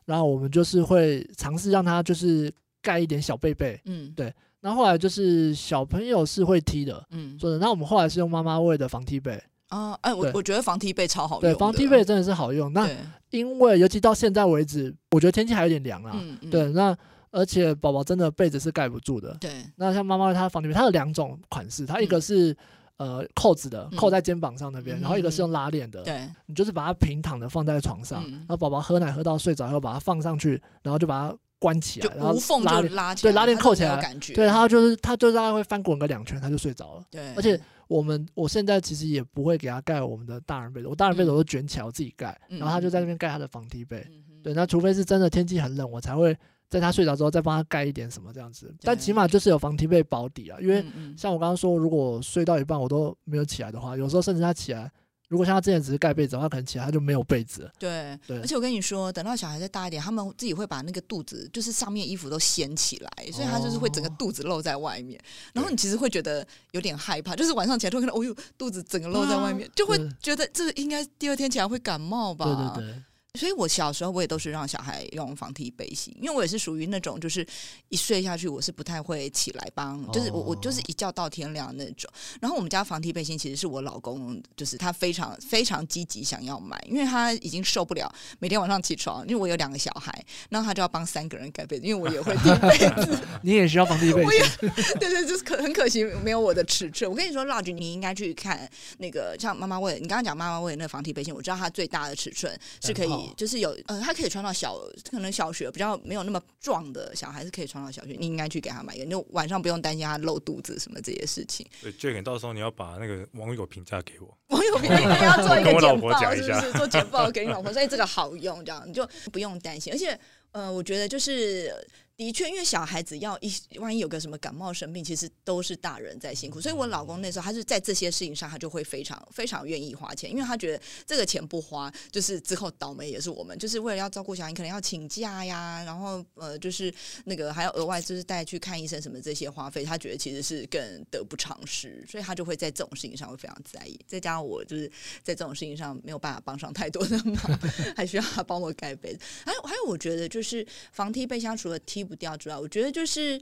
[0.06, 3.80] 然后我们就是会尝试让他就是盖一点小被被。
[3.86, 4.34] 嗯，对。
[4.62, 7.06] 那后来就是小朋友是会踢的。
[7.12, 9.40] 嗯，所以那我们后来是用妈妈喂的防踢被。
[9.68, 11.42] 啊，哎，我我觉得防踢被超好用。
[11.42, 12.74] 对，防踢被真的是好用。
[12.74, 12.90] 那
[13.30, 16.12] 因为尤其到现在为止，我觉得天气还有点凉啊。
[16.16, 16.50] 嗯嗯。
[16.50, 16.98] 对，那。
[17.34, 19.36] 而且宝宝真的被子是盖不住的。
[19.42, 19.52] 对。
[19.76, 22.56] 那像妈妈她房里面，它有两种款式，它一个是
[22.98, 26.04] 呃扣子的，扣在肩膀上那边，然后一个是用拉链的。
[26.04, 26.30] 对。
[26.46, 34.34] 你就是把它平躺的放在床上，然后宝宝喝奶喝到睡着以后，把它放上去，然后就把它关起来，然后拉链拉对拉链扣起来，感觉。
[34.34, 37.04] 对，它就是它就大概会翻滚个两圈，它就睡着了。
[37.10, 37.34] 对。
[37.34, 44.06] 而且我们我现在其实也不会给他盖我们的大人被子，我大人被子我都卷起来我自己盖，然后他就在那边盖他的防踢被。
[44.44, 46.38] 对，那除非是真的天气很冷，我才会。
[46.74, 50.58] 在他睡着之后，再帮他盖一点什么这样子，但起码就是有防踢被保底啊。
[50.60, 50.84] 因为
[51.16, 54.92] 像我刚刚说，如果睡到一半我都没有起来的话，有时候甚至他起来，
[55.30, 57.70] 如果像他之前只是盖被子，他可能起来他就没有被子。
[57.78, 58.40] 对，对。
[58.40, 65.20] 而且我跟你说，等到小孩再大一点，他们自己会把那个肚子，就是上面衣服都掀起来，所以他就是会整个肚子露在外面。
[65.54, 72.74] 然后你其实会觉得有点害怕，就是晚上起来突然看到，哦呦，肚子整个露在外面，就会觉得这应该第二天起来会感冒吧？
[72.76, 73.04] 对对对。
[73.40, 77.44] 所以我小时候我也都是让小孩用防踢背心，因为我也是属于那种就是
[77.90, 82.08] 一睡下去我是不太会起来帮，就是我我就是一觉到天亮那种。
[82.40, 90.14] 然后我们家防踢背心其实是我老公，就是他非常非常积极想要买，因为他已经受不了每天晚上起床，因为我有两个小孩，
[90.50, 94.70] 然后他就要帮三个人盖被子，因为我也会踢 被子， 你也需要防踢背心，
[95.00, 97.10] 对对，就是可很可惜没有我的尺寸。
[97.10, 98.70] 我跟你说，Lodge，你应该去看
[99.00, 103.23] 那个像妈妈为你刚刚讲妈妈为那个防踢背心，我知道它最大的尺寸是可以。
[103.36, 104.78] 就是有，呃，他可以穿到小，
[105.12, 111.66] 可能小学比较没有那么壮的小孩是可以穿到小学，你应该去给他买一个，就晚上不用担心他露肚子什么这些事情。
[111.82, 116.72] 对，Jack，到时候你要把那个网友评价给我，网友评价要做一个简报，是不是？
[116.74, 119.94] 做简报给你老婆，所以这个好用，这样你就不用担心。
[119.94, 120.20] 而且，
[120.52, 121.74] 呃，我觉得就是。
[122.16, 126.62] 的确，因为小孩子要一万一有个什么感冒生病，其实都是大人在辛苦。
[126.62, 133.58] 所以我老公那时候他是在这些事情上，他就会非常非常愿意花钱，因为他觉得这个钱不花，就是之后倒霉也是我们。
[133.58, 136.94] 就是为了要照顾小孩，可能要请假呀，然后呃，就是
[137.26, 144.00] 那个还要额外就是带去看医生什么这些花费，他觉得其实是更得不偿失，所以他就会在这种事情上会非常在意。
[144.06, 144.88] 再加上我就是
[145.24, 147.60] 在这种事情上没有办法帮上太多的忙，
[147.98, 149.20] 还需要他帮我盖被子。
[149.44, 152.03] 还有还有，我觉得就是防踢被箱除了踢。
[152.04, 153.40] 不掉之外，我觉得就是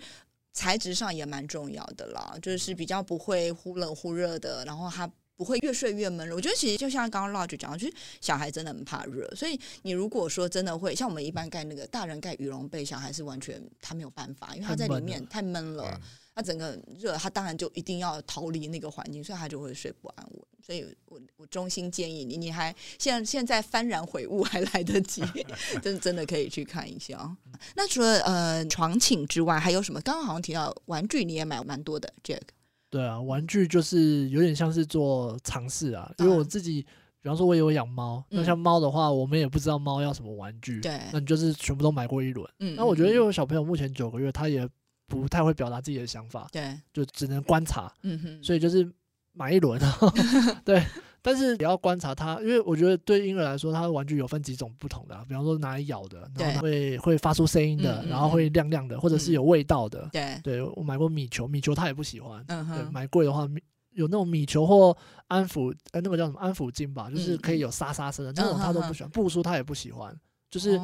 [0.54, 6.30] 材质上也蛮重要的啦，就是比较不会忽冷忽热的，然后它不会越睡越闷。
[6.32, 16.00] 我觉得其实就像刚刚 Lodge 讲，就是小孩真的很怕热，所以你如果说真的会像我们一般盖那个大人盖羽绒被，小孩是完全他没有办法，因为他在里面太闷了。
[16.34, 20.41] 他整个热，他当然就一定要逃离那个环境，所以他就会睡不安稳。
[20.63, 25.22] 所以我我衷心建议你，你还现现在幡然悔悟还来得及，
[25.82, 27.36] 真真的可以去看一下。
[27.76, 30.00] 那除了呃床寝之外，还有什么？
[30.02, 32.41] 刚刚好像提到玩具，你也买蛮多的，Jack。
[32.89, 36.84] 对啊，玩具就是有点像是做尝试啊，因为我自己，
[37.22, 42.48] 比方说我也有养猫，那像猫的话，我们也不知道猫要什么玩具，对，那你就是全部都买过一轮。
[42.60, 44.70] 嗯，那我觉得因为小朋友目前九个月，他也。
[45.19, 48.89] 不太会表达自己的想法，对，就只能观察，嗯哼，所以就是
[49.34, 49.78] 买一轮，
[50.63, 50.82] 对，
[51.21, 63.45] 但是也要观察它，因为我觉得对婴儿来说，他的玩具有分几种不同的，比方说拿来咬的，然后会会发出声音的，然后会亮亮的，或者是有味道的，对，对我买过米球，米球他也不喜欢，嗯哼，买贵的话，
[63.93, 64.95] 有那种米球或
[65.28, 70.17] 安抚，呃，那个叫什么安抚巾吧，就是可以有沙沙声的那种，他都不喜欢，布书他也不喜欢。
[70.52, 70.78] 就是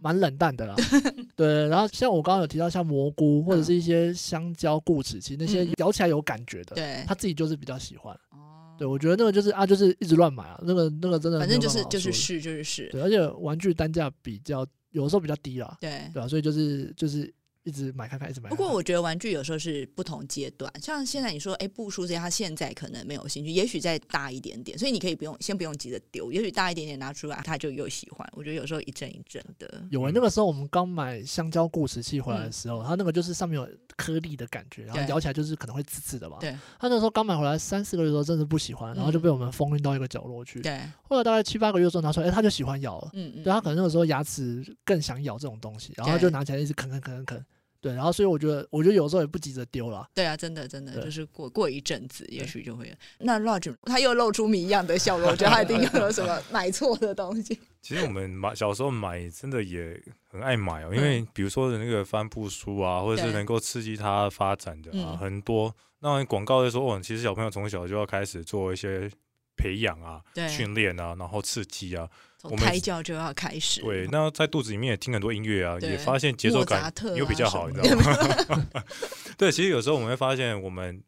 [0.00, 0.74] 蛮冷淡的啦，
[1.36, 1.68] 对。
[1.68, 8.12] 然后像我刚刚有提到，像蘑菇或者是一些香蕉、固齿，其实那些咬起来有感觉的，对，他自己就是比较喜欢。
[8.30, 12.88] 哦，对，我觉得那个就是啊，就是一直乱买啊，那个那个真的，反正就是就是试就是试。
[12.90, 16.26] 对，而且玩具单价比较有时候比较低啦，对，对吧？
[16.26, 17.32] 所以就是就是。
[17.64, 18.50] 一直买看看，一直买。
[18.50, 28.28] 不过我觉得玩具有时候是不同阶段，像现在你说，哎，布书这些，他现在可能没有兴趣，也许再大一点点，所以你可以不用先不用急着丢，也许大一点点拿出来，他就又喜欢。
[28.32, 29.82] 我觉得有时候一阵一阵的。
[29.90, 36.36] 有啊，那个时候我们刚买香蕉固齿器回来的时候，它那个就是上面有颗粒的感觉，然后咬起来就是可能会刺刺的嘛。
[36.40, 36.54] 对。
[36.78, 40.60] 他那时候刚买回来三四个月的时候，真的不喜欢，然后就被我们封印到一个角落去。
[40.60, 40.78] 对。
[41.02, 43.10] 后来大概七八个月的时候拿出来，哎，他就喜欢咬了。
[43.14, 43.42] 嗯嗯。
[43.42, 47.46] 对他可能那个时候牙齿更想咬这种东西，然后就拿起来一直啃啃啃啃啃。
[47.84, 50.08] 对，然后所以我觉得，我觉得有时候也不急着丢了。
[50.14, 52.90] 对啊，真的真的，就是过过一阵子，也许就会。
[53.18, 57.60] 那 Roger 他又露出谜一样的笑容，我觉得他一定又有什么 买错的东西。
[57.82, 65.76] 其实我们买小时候买，真的也很爱买哦，因为比如说的那个帆布书啊，或者是能够刺激他发展的啊，很多。
[66.00, 69.10] 那广告就说，哦，其实小朋友从小就要开始做一些
[69.58, 72.08] 培养啊、训练啊，然后刺激啊。
[72.48, 73.80] 从胎教就要开始。
[73.80, 78.66] 对，那在肚子里面也听很多音乐啊，也发现节奏感又比较好，你知道吗？
[79.38, 81.02] 对，其实有时候我们会发现，我们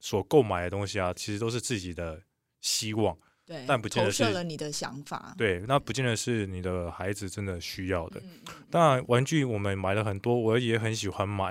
[0.00, 2.20] 所购买的东西啊，其实都是自己的
[2.60, 5.34] 希望，对，但不见得是了你的想法。
[5.36, 8.22] 对，那不见得是你的孩子真的需要的。
[8.70, 11.46] 当然，玩具我们买了很多，我也很喜欢买，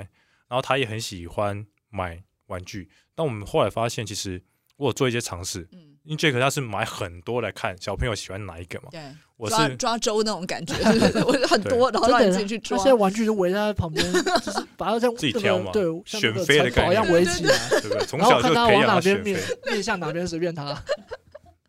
[0.47, 2.89] 然后他也很喜欢买玩具。
[3.15, 4.41] 但我们后来发现，其实
[4.81, 5.67] 我有做一些尝试。
[6.03, 8.87] 因为杰克他是买很多来看小朋友喜欢哪一个嘛？
[8.89, 8.99] 对，
[9.37, 10.73] 我是抓周那种感觉，
[11.21, 12.75] 我很多，然后让你自己去抓。
[12.79, 18.05] 现在玩具就围在他旁边，就是把它像 自己挑嘛，对，选妃的感觉好像围起来，对不对？
[18.07, 20.75] 从小就培养他选妃，面向哪边随便他。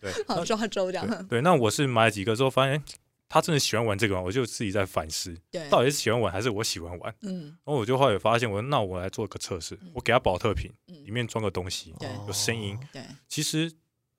[0.01, 1.27] 对， 好抓周这样。
[1.29, 2.83] 对，那我是买了几个之后发现。
[3.33, 5.35] 他真的喜欢玩这个，我就自己在反思，
[5.71, 7.15] 到底是喜欢玩还是我喜欢玩。
[7.23, 11.95] 嗯，然后我就后来发现，我说那我来做个测试，我给他保特瓶，里面装个东西，
[12.27, 12.79] 有声音。
[12.93, 13.73] 对，其实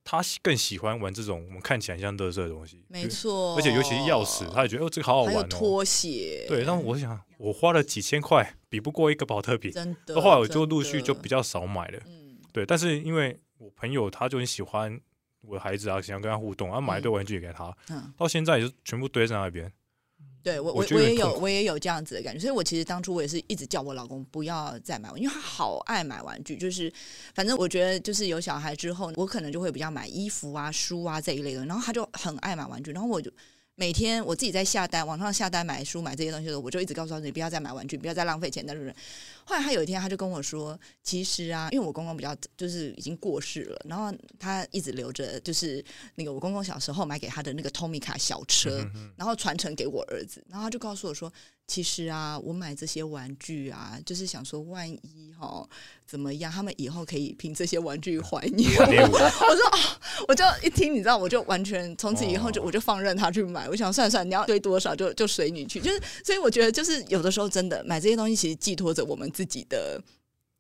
[0.04, 2.84] 他更喜欢玩这种我们看起来像乐色的东西。
[2.88, 5.48] 没错，而且尤其是钥匙，他也觉得哦这个好好玩哦。
[5.48, 6.48] 拖鞋。
[6.48, 9.72] 对，那我想我花了几千块，比不过一个保特瓶。
[9.72, 10.20] 真的。
[10.20, 12.00] 后来我就陆续就比较少买了。
[12.08, 12.40] 嗯。
[12.52, 15.00] 对，但是因为我朋友他就很喜欢。
[15.46, 17.76] 我的孩子啊，想要跟他互动，然后买一堆玩具给他，
[18.18, 19.72] 到现在也是全部堆在那边。
[20.42, 26.92] 对我我我也有我也有这样子的感觉，所以我其实当初我也是一直叫我老公不要再买，因为他好爱买玩具，就是
[27.34, 33.32] 反正我觉得就是有小孩之后，我可能就会比较买衣服啊、书啊这一类的，然后他就很爱买玩具，然后我就。
[33.76, 38.94] 每天我自己在下单，网上下单买书买这些东西的时候，我就一直告诉他你不要再买玩具，不要再浪费钱，但是
[39.46, 45.84] 后来他有一天他就跟我说，其实啊，因为我公公比较就是已经过世了，然后他一直留着就是
[46.16, 51.32] 那个我公公小时候买给他的那个 Tomica 小车，然后传承给我儿子，然后他就告诉我说。
[51.66, 55.68] 其实啊，我买这些玩具啊，就是想说，万一哈
[56.06, 59.18] 怎么样，他们以后可以凭这些玩具怀念我。
[59.18, 63.68] 我说啊，我就一听，你知道，我就完全从此以后就我就放任他去买。
[63.70, 65.80] 我想算算，你要堆多少就就随你去。
[65.80, 70.00] 就是所以我觉得，就是有的时候真的买这些东西，其实寄托着我们自己的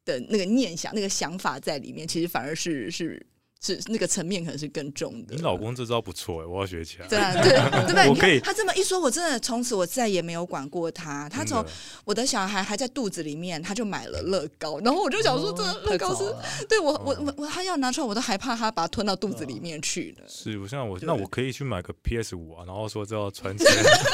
[0.06, 3.24] 的那个念想、那个想法在里面，其实反而是是。
[3.64, 5.36] 是那个层面可能是更重的。
[5.36, 7.07] 你老公这招不错哎，我要学起来。
[7.07, 7.43] 对啊，对
[7.86, 8.39] 对对， 我可以。
[8.41, 11.30] 他这么一说，我真的从此我再也没有管过他。
[11.30, 11.66] 他从
[12.03, 16.24] 我的小孩还在肚子里面，他就买了乐高，然后我就想说，这乐高是
[16.68, 20.26] 对我我我我他要拿出来，我都害怕他把它吞到肚子里面去了。
[20.28, 23.66] 是，我现在我那我可以去买个 PS 五啊，然后说这要传承。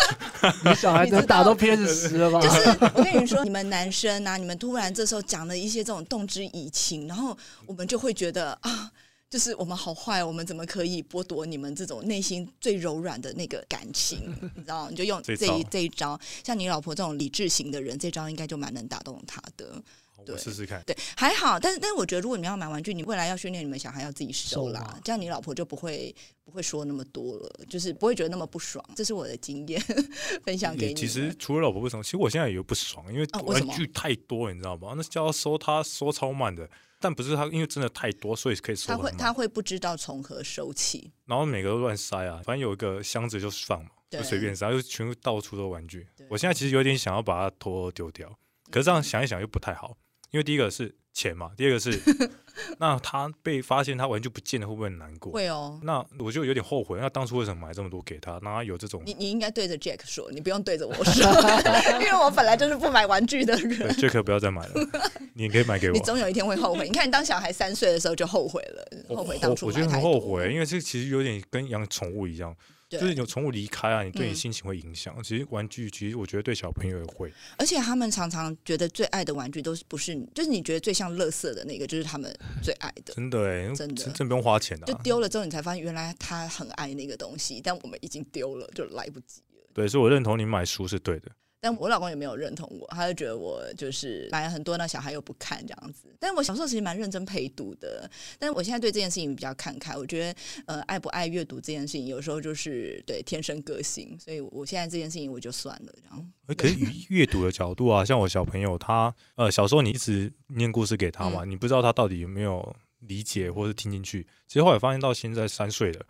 [0.63, 2.39] 你小孩子打到 PS 十了吧？
[2.39, 7.35] 就是我跟你说，你们男生啊，你们突然这时候讲了一些这种动之以情，然后
[7.65, 8.91] 我们就会觉得啊。
[9.29, 14.35] 就是我们好坏，我们怎么可以剥夺你们这种内心最柔软的那个感情？
[14.55, 19.81] 你知道，你就用这一这一招，像你老婆这种理智型的人，这招应该就蛮能打动她的。
[20.27, 20.83] 我试试看。
[20.85, 26.13] 对，还好，但是但是我觉得，如果你们要买玩具，你未来要训练你们小孩要自己收啦，这样你老婆就不会
[26.43, 28.83] 不会说那么多了，就是不会觉得那么不爽。
[28.95, 29.81] 这是我的经验
[30.43, 30.93] 分享给你。
[30.93, 34.93] 其实除了老婆不爽，其实我现在也不爽，因为玩具太多，你知道吗？
[34.95, 36.69] 那叫收他收超慢的。
[36.99, 38.93] 但不是他，因为真的太多，所以可以收。
[38.93, 46.07] 他会他会不知道从何收起，然后每个都乱塞啊，反正有一个箱子就放嘛，就随便塞，就全部到处都玩具。
[46.29, 48.29] 我现在其实有点想要把它拖丢掉，
[48.69, 49.97] 可是这样想一想又不太好，
[50.31, 50.95] 因为第一个是。
[51.13, 51.99] 钱嘛，第二个是，
[52.79, 55.31] 那他被发现他玩具不见了，会不会很难过？
[55.33, 55.79] 会哦。
[55.83, 58.39] 那我就有点后悔，那当初为什么买这么多给他？
[58.41, 61.25] 那他有这种，你你应该对着 Jack 说，你不用对着我说，
[61.99, 63.89] 因为我本来就是不买玩具的人。
[63.95, 64.73] Jack 不要再买了，
[65.33, 65.93] 你可以买给我。
[65.93, 66.85] 你总有一天会后悔。
[66.85, 72.55] 你看，当小孩三岁的时候就后悔了，后悔当初我觉得很后悔，因为这其实有点跟养宠物一样。
[72.89, 75.15] 就是有宠物离开啊，你对你心情会影响。
[75.21, 77.31] 其实玩具，其实我觉得对小朋友也会。
[77.57, 83.13] 而且他们常常觉得最爱的玩具都是不是，就是你觉得最像乐色的那个，就是他们最爱的。
[83.13, 84.87] 真的哎，真的，真不用花钱的。
[84.87, 89.69] 就丢了之后，你才发现原来他很爱那个东西，但我们已经丢了，就来不及了。
[89.73, 91.29] 对，所以我认同你买书是对的。
[91.61, 96.15] 但我老公也没有认同我，他就觉得我就是买了很多，那小孩又不看这样子。
[96.19, 99.95] 但我小时候其实蛮认真陪读的，但是我现在对这件事情比较看开。
[99.95, 105.93] 我觉得，呃，爱不爱阅读这件事情，有时候就是对天生个性，所以我现在这件事情我就算了。
[106.03, 106.23] 然后，
[106.55, 114.25] 可是以阅读的角度啊，像我小朋友他，呃，小时候你一直念故事给他嘛，你不知道他到底有没有理解或是听进去。
[114.47, 116.05] 其实后来发现到现在三岁了。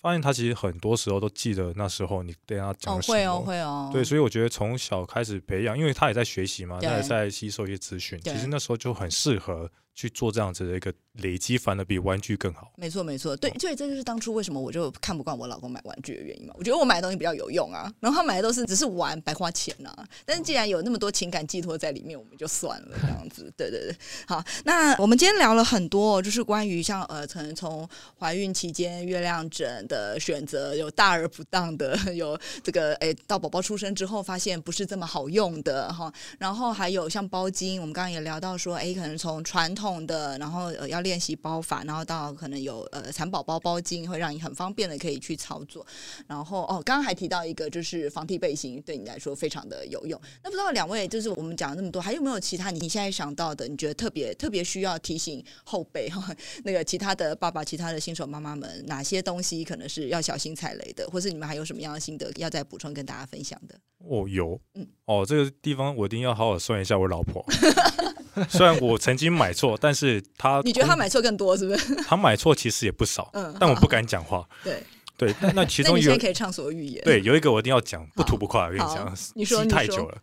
[0.00, 9.70] 发现他其实很多时候都记得那时候你对他讲什么，会哦会哦，对，所以我觉得从小开始培养，因为他也在学习嘛，他也在吸收一些资讯，其实那时候就很适合。
[9.98, 12.70] 去做这样子的一个累积，反而比玩具更好。
[12.76, 16.54] 没错，没错，对，所以这就是当初为什么我就看不惯我老公买玩具的原因嘛。
[16.56, 20.06] 我觉得我买的东西比较有用啊，然后他买的都是只是玩，白花钱啊。
[20.24, 23.52] 但是既然有那么多情感寄托在里面，我们就算了这样子。
[23.58, 27.88] 对对对，好，那我们今天聊了很多，就是关于像呃，可能从
[28.20, 36.12] 怀孕期间月亮枕的选择，有大而不当的，有这个 哎，到宝宝出生之后发现不是这么好用的哈。
[36.38, 39.87] 然后还有像包巾，我们刚刚也聊到说，哎，可能从传统。
[40.06, 45.86] 的，然后呃要练习包法，然后到可能有呃蚕宝宝包巾，会让你很方便的可以去操作。
[46.26, 50.20] 然后哦，刚刚还提到一个就是防踢背心，对你来说非常的有用。
[50.42, 53.66] 那不知道两位就是我们讲了那么多，还有没有其他你现在想到的？
[53.66, 56.34] 你觉得特别特别需要提醒后辈哈？
[56.64, 61.08] 那个其他的爸爸、其他的新手妈妈们，哪些东西可能是要小心踩雷的？
[61.10, 63.74] 或是你们还有什么样的心得要再补充跟大家分享的？
[64.08, 67.44] 哦，有，嗯，哦，这个地方我一定要好好算一下我老婆。
[68.48, 71.94] 虽然我曾经买错，但是他你觉得他买错更多是不是？
[71.96, 74.46] 他买错其实也不少，嗯，但我不敢讲话。
[74.64, 74.82] 对
[75.16, 77.02] 对，那那其中有可以畅所欲言。
[77.04, 78.62] 对，有一个我一定要讲，不吐不快。
[78.62, 80.18] 我跟你讲，你说太久了。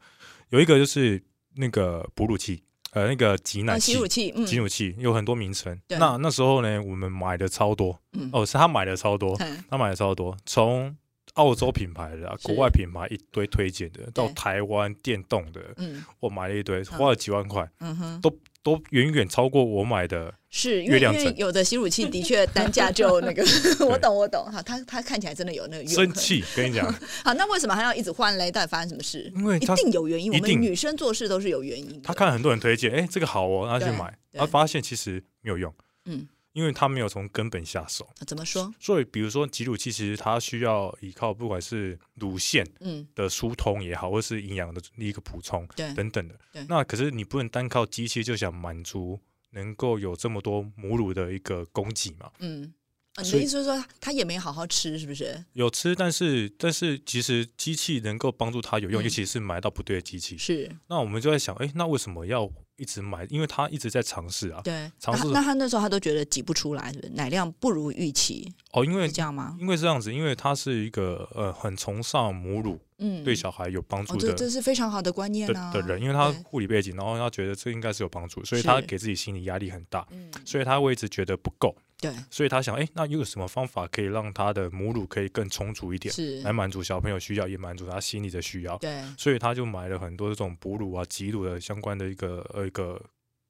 [0.49, 1.22] 有一个就是
[1.55, 5.78] 那个哺乳器，呃，那个挤奶器，挤乳器，挤乳器有很多名称。
[5.89, 7.99] 那那时候呢，我们买的超多，
[8.32, 9.38] 哦，是他买的超多，
[9.70, 10.95] 他买的超多，从。
[11.36, 18.30] 澳洲品牌的，啊国外品牌一堆推荐的，到台湾电动的，嗯我买了一堆，花了几万块，嗯哼都
[18.64, 20.34] 都远远超过我买的。
[20.50, 23.44] 是因为因为有的吸乳器的确单价就那个，
[23.86, 26.90] 我懂我懂哈，它它看起来真的有那个生气， 跟你讲。
[27.26, 28.50] 好，那为什么还要一直换嘞？
[28.50, 29.30] 到底发生什么事？
[29.36, 32.02] 因为一定有原因，我们女生做事都是有原因。
[32.02, 35.74] 他看很多人推荐，哎，这个好哦，然后去买，然后发现其实没有用。
[36.06, 36.26] 嗯。
[36.56, 38.74] 因为他没有从根本下手，怎么说？
[38.80, 46.39] 所以，比如说挤乳器，其实它需要依靠不管是乳腺嗯的疏通也好，或是营养的一个补充，对等等的。
[46.70, 52.32] 那可是你不能单靠机器就想满足能够有这么多母乳的一个供给嘛？
[52.39, 52.74] 嗯，
[53.22, 55.43] 你的意思是说他也没好好吃，是不是？
[55.51, 60.38] 有吃，但是但是其实机器能够帮助他有用，尤其是买到不对的机器。
[60.38, 60.74] 是。
[60.88, 62.49] 那我们就在想，哎，那为什么要？
[62.78, 64.62] 一直买，因为他一直在尝试啊。
[64.64, 65.28] 对，尝试。
[65.30, 68.52] 那他那时候他都觉得挤不出来，奶量不如预期。
[68.72, 69.56] 哦，因为这样吗？
[69.60, 75.72] 因为这样子，因为他是一个呃很崇尚母乳，嗯，对小孩有帮助的，这这是非常好的观念啊。
[75.72, 80.06] 的人，因为他护理背景，然后他觉得这应该是有帮助，所以他给自己心理压力很大，
[80.44, 81.76] 所以他会一直觉得不够。
[82.12, 88.78] 对，所以他想，哎，那又有什么方法可以让他的母乳可以更充足一点，是来满足小朋友需要，也满足他心理的需要。
[88.78, 93.01] 对，所以他就买了很多这种哺乳啊、挤乳的相关的一个呃一个。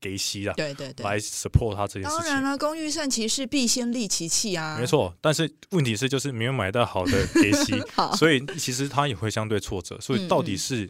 [0.02, 2.26] 给息啊，对对对，来 support 他这件事情。
[2.26, 4.78] 当然了，工欲善其事，必先利其器啊。
[4.78, 7.74] 没错，但是问题是就是没有买到好的给息，
[8.16, 10.00] 所以其实他也会相对挫折。
[10.00, 10.88] 所以到底是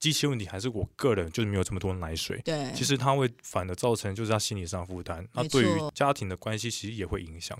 [0.00, 2.40] 机器问题，还是我个人就是没有这么多奶水？
[2.44, 7.56] 对，其实它会反而造成就是他心理上负担，那对于家庭的关系其实也会影响。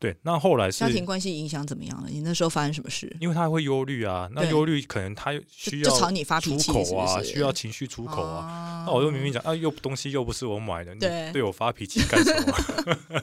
[0.00, 2.08] 对，那后来是家庭关系影响怎么样了？
[2.10, 3.14] 你那时候发生什么事？
[3.20, 8.84] 因为他会忧虑啊，那忧虑可能他需要就朝你发脾气啊，需要情绪出口啊。
[8.86, 11.00] 那我又明明讲啊，又东西又不是我买的，你
[11.32, 13.22] 对我发脾气干什么？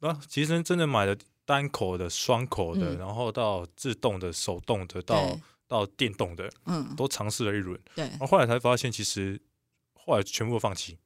[0.00, 5.38] 那其实真的买的单口的、双口的，然后到自动的、手动的，到
[5.72, 7.80] 到电动的，嗯，都尝试了一轮。
[7.94, 9.40] 对，然后后来才发现，其实
[9.94, 10.98] 后来全部都放弃，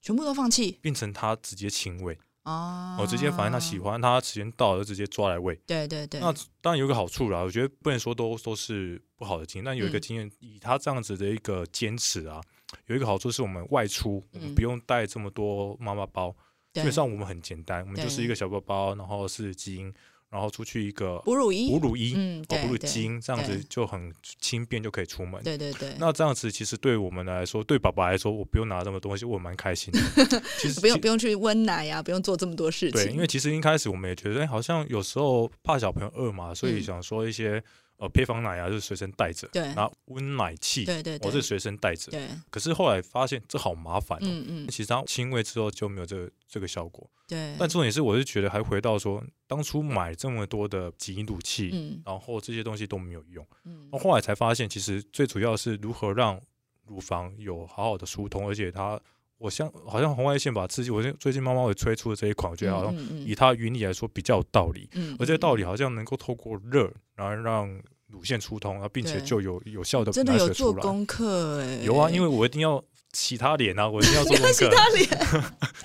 [0.00, 2.18] 全部都放弃，变成他直接亲喂。
[2.44, 5.54] 哦，我直接反正他喜欢，他时间到了就直接抓来喂。
[5.66, 6.20] 对对对。
[6.20, 12.40] 那当然有个好处啦，我觉得不能说都都是不好的经验，但有一个经验，以他这样子的一个坚持啊，
[12.86, 16.34] 有一个好处是我们外出，我们不用带这么多妈妈包，
[16.72, 19.94] 基本上我们很简单，我们就是一个小包包，然后是基因。
[20.32, 24.10] 然后出去一个哺乳衣，哺乳衣，嗯，哺乳巾，这样子就很
[24.40, 25.42] 轻便，就可以出门。
[25.44, 25.94] 对对对。
[25.98, 30.00] 那这样子其实对我们来说，对爸爸来说，我不用拿这么多东西，我蛮开心的。
[30.58, 33.04] 其实不用不用去温奶呀，不用做这么多事情。
[33.04, 37.62] 对，因为其实一开始我们也觉得，哎，好像有时候怕小朋友饿嘛，所以想说一些。
[37.98, 42.28] 呃，配方奶啊，就是随身带着，对，然后温奶器，对对，我是随身带着，对。
[42.50, 47.54] 可是后来发现这好麻烦，嗯嗯，其实它亲喂之后就没有这个这个效果，对。
[47.58, 56.40] 但重点是，我是觉得还回到说，当初买这么多的挤乳器，嗯，然后这些东西都没有用，嗯，后来才发现，其实最主要是如何让
[56.86, 59.00] 乳房有好好的疏通，而且它，
[59.42, 62.94] 我像好像红外线把刺激，我最近妈妈也推出的这一款，我觉得好像
[63.26, 67.68] 以它原理来说比较有道理，嗯，而且道理好像能够透过热，然后让
[68.06, 72.80] 乳腺疏通，然后并且就有有效的真的有做功课哎，有啊，因为我一定要
[73.14, 74.52] 洗他脸啊，我一定要做功课。
[74.52, 75.08] 洗他脸，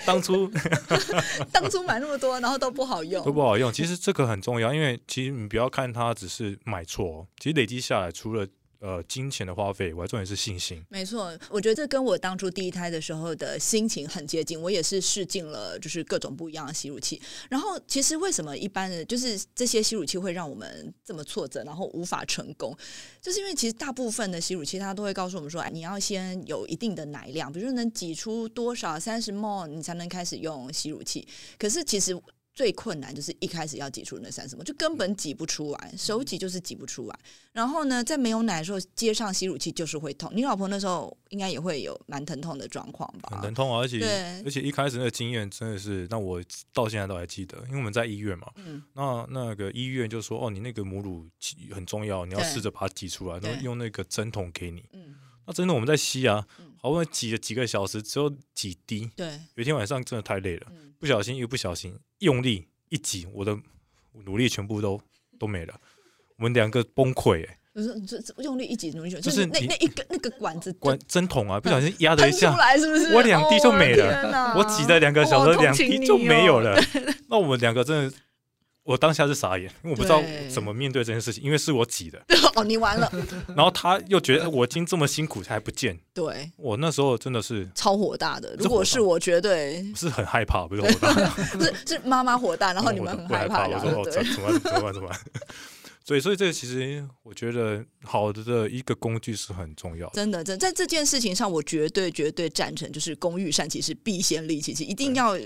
[0.05, 0.47] 当初
[1.51, 3.73] 当初买那么多，然后都不好用，都不好用。
[3.73, 8.47] 其实这个很重要，因为其实你不要看它只是买错，其实累积下来，除了。
[8.79, 10.83] 呃，金钱的花费，我还重点是信心。
[10.89, 14.59] 没错，我觉得这跟我当初第一胎的时候的心情很接近。
[14.61, 17.21] 我也是试尽了，就是各种不一样的吸乳器。
[17.49, 22.75] 然后，其实为什么一般的，就是这些吸乳器会让我们这么挫折，然后无法成功，
[23.21, 31.27] 就是因为其实大部分的吸乳器，它都会告诉我们说，哎，你要先有一定的奶量，比如说能挤出多少三十 ml，你才能开始用吸乳器。
[31.57, 32.15] 可是其实。
[32.57, 37.19] 最困难就是一开始要挤出那三十么，就根本挤不出来，手挤就是挤不出来。
[37.53, 40.31] 然后呢，在没有奶的时候接上吸乳器就是会痛。
[40.33, 43.29] 你老婆那时候应该也会有蛮疼痛的状况吧？
[43.29, 46.41] 很疼痛，而且而且一开始那个经验真的是，那我
[46.73, 48.51] 到现在都还记得，因为我们在医院嘛。
[48.55, 48.81] 嗯。
[48.93, 51.29] 那那个医院就说：“哦，你那个母乳
[51.71, 55.13] 很重要，你要试着把它挤出来，然后用那个针筒给你。”嗯。
[55.45, 56.45] 那真的我们在吸啊，
[56.81, 59.09] 好不容易挤了几个小时，只有几滴。
[59.15, 59.27] 对。
[59.55, 60.67] 有一天晚上真的太累了。
[60.99, 63.57] 不小心，一不小心用力一挤，我的
[64.25, 64.99] 努力全部都
[65.39, 65.79] 都没了。
[66.37, 73.13] 我们两个崩溃，哎，就是这用力一挤，就是那那一个那个管子管针筒啊，不小心压了一下，出来是不是？
[73.13, 76.79] 我两滴就没了，我挤了两个小时，两滴就没有了。
[77.29, 78.15] 那我们两个真的。
[78.87, 82.17] 我当下是傻眼，因为我不知道怎么面对这件事情，因为是我挤的。
[82.55, 83.11] 哦，你完了。
[83.49, 85.99] 然后他又觉得我已经这么辛苦还不见。
[86.13, 86.49] 对。
[86.55, 91.29] 我那时候真的是超火大的，如果是我绝对是很害怕，不是火大，
[91.59, 93.67] 是是妈妈火大，然后你们很害怕。
[93.67, 95.11] 我说哦， 怎么怎么怎么？
[96.05, 100.13] 所以，所以这个其实我觉得好的的一个工具是很重要的。
[100.13, 105.37] 真的，在在这件事情上，我绝对绝对赞成，就是工欲善其事，必先利其器，一定要。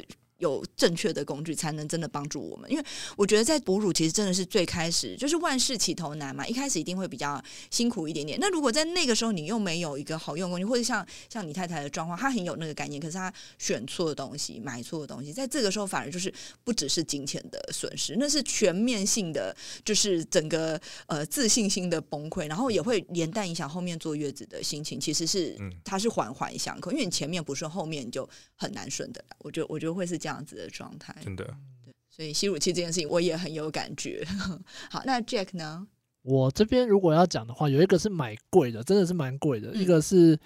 [0.41, 2.83] 有正确的工具才能真的帮助我们，因为
[3.15, 8.37] 我觉得在哺乳其实真的是最开始就是万事起头难嘛，一开始一定会比较辛苦一点点。
[8.41, 16.33] 那如果在那个时候你又没有一个好用工具，或者像像你太太的状况，她很有那个概念，可是她选错的东西，买错的东西，在这个时候反而就是
[16.63, 24.99] 不只是金钱的损失，那是全面性的，就是整个呃自信心的崩溃，然后也会连带影响后面坐月子的心情。
[24.99, 29.23] 其实是它是环环相扣，因为你前面不顺，后面就很难顺的。
[29.39, 30.30] 我觉得我觉得会是这样。
[30.31, 31.43] 这样子的状态，真的，
[31.83, 34.25] 对，所以吸乳器这件事情我也很有感觉。
[34.89, 35.85] 好，那 Jack 呢？
[36.21, 40.39] 我这边如果要讲的话，有一个是买贵的，真的是蛮贵的，一个是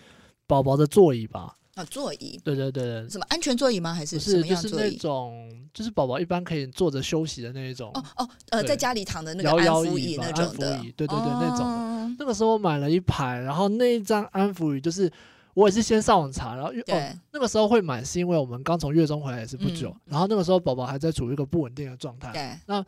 [0.48, 1.54] 宝宝的座椅吧？
[1.76, 3.94] 啊，座椅，对对对什么安全座椅吗？
[3.94, 7.92] 还是是就是那种，就是宝宝一般可以坐着休息的那一种。
[7.94, 12.16] 哦哦，呃，在家里躺的那个安抚椅那种的，对对对，那种。
[12.18, 15.12] 那个时候买了一排，然后那一张安抚椅就是。
[15.56, 22.30] 我也是先上网查，然后哦，那个时候会买是因为我们刚从月中回来也是不久，然后那个时候宝宝还在处于一个不稳定的状态。
[22.34, 22.86] 对，那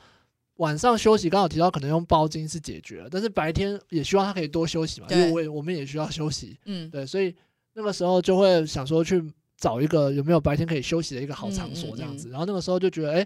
[0.57, 6.59] 晚上休息刚好提到可能用包巾是解决了，但是白天也希望他可以多休息嘛，因为我也我们也需要休息。
[6.65, 7.33] 嗯，对，所以
[7.73, 9.23] 那个时候就会想说去
[9.55, 13.25] 找一个有没有白天可以休息的一个好场所这样子，然后那个时候就觉得哎，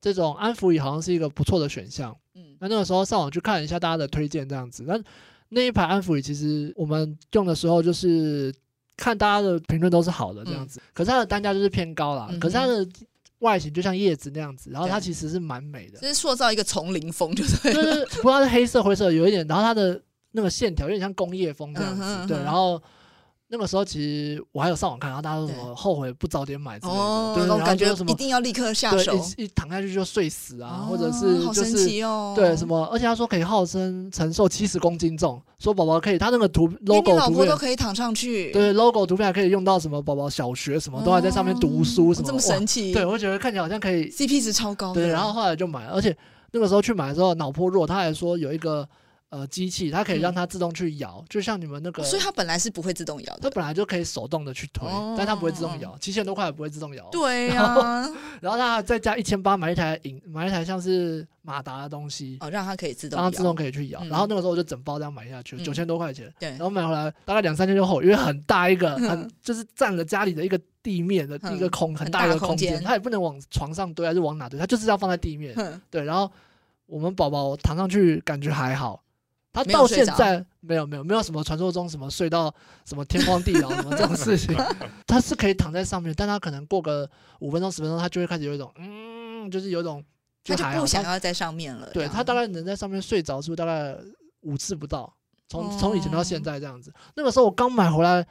[0.00, 2.16] 这种安抚椅好像是一个不错的选项。
[2.34, 4.96] 嗯，那那个时候上网去看一下大家的推荐这样子，那
[5.48, 8.54] 那一排安抚椅其实我们用的时候就是。
[8.96, 12.30] 看大家的评论都是好的这样子，可是它的单价就是偏高了。
[12.40, 12.86] 可是它的
[13.40, 20.00] 外形就像叶子那样子，然后它其实是蛮美的，就是塑造一个丛林风，就是就是不知道是黑色灰色有一点，然后它的
[20.32, 22.82] 那个线条有点像工业风这样子，对，然后。
[23.48, 31.86] 那个时候其实我还有上网看，然后大家说什么后悔不早点买之类的，对，然后感觉什么一定要立刻下手，一躺下去就睡死啊，或者是就是
[32.34, 46.16] 对什么，而且他说可以号称承受七十公斤重，说宝宝可以，他那个图 logo 图片都可以躺上去，对，logo 图片还可以用到什么宝宝小学什么都还在上面读书什么，这么神奇，对我觉得看起来好像可以，CP 值超高，对，然后后来就买了，而且
[46.50, 48.88] 那个时候去买的时候脑波弱，他还说有一个。
[49.28, 57.08] 呃，机器它可以让它自动去摇，就像你们那个，所以它本来是不会自动摇的，它本来就可以手动的去推，但它不会自动摇，七千多块也不会自动摇。
[57.10, 58.08] 对呀，
[58.40, 64.00] 然后它再加一千八买一台引买一台像是马达的东西，哦，让它可以自动，让它自动可以去摇。
[64.04, 66.32] 然后那个时候我就整包这样买下去，九千多块钱。
[66.38, 75.52] 对，然后买回来大概两三天就后，因为很大一个，很就是占了家里的一个地面的一个空很大一个空间，它也不能往床上堆还是往哪堆，它就是要放在地面。
[75.90, 76.30] 对，然后
[76.86, 79.02] 我们宝宝躺上去感觉还好。
[79.56, 82.54] 他到现在没有没有没有什么传说中什么睡到
[82.84, 84.54] 什么天荒地老什么这种事情，
[85.06, 87.08] 他是可以躺在上面，但他可能过个
[87.40, 90.04] 五分钟十分钟，他就会开始有一种嗯，就是有一种
[90.44, 91.88] 他就不想要在上面了。
[91.94, 93.96] 对他大概能在上面睡着，是不是大概
[94.42, 95.10] 五次不到？
[95.48, 96.92] 从从以前到现在这样子。
[97.14, 98.22] 那个时候我刚买回来，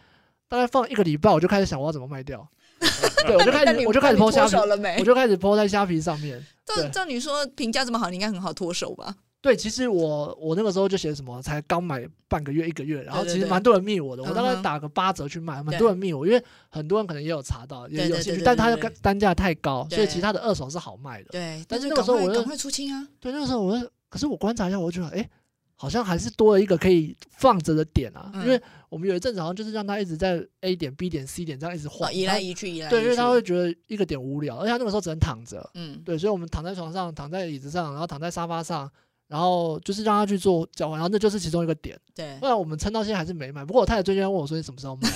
[0.47, 2.47] 大概放一个礼拜，我就开始想我要怎么卖掉。
[3.25, 4.55] 对，我就开始我就开始抛虾皮，
[4.99, 6.45] 我就开始抛在虾皮上面。
[6.65, 9.15] 照照你说评价这么好，你应该很好脱手吧？
[9.45, 21.29] 对，其实我我那个时候就写什么，才刚买半个月一个月，然后其实蛮多人密我的，我大概打个八折去卖，蛮多人密我，因为很多人可能也有查到，也有兴趣，但他的单价太高，所以其他的二手是好卖的。
[21.29, 23.07] 对，但是那个时候我赶快出清啊！
[23.19, 23.79] 对，那个时候我，
[24.09, 25.29] 可是我观察一下，我觉得哎，
[25.75, 38.91] 好像还是多了一个可以放着的点啊，因为我们有一阵子好像就是让他一直在 A 点、B 点、C 点这样一直晃，移来移去，移来对，因为他会觉得一个点无聊，而且他那个时候只能躺着，嗯，对，所以我们躺在床上、躺在椅子上，然后躺在沙发上。
[39.27, 41.99] 然后就是让他去做交换，然后那就是其中一个点。
[42.13, 43.65] 对，不然我们撑到现在还是没买。
[43.65, 45.09] 不过我太太最近问我说：“你什么时候买？”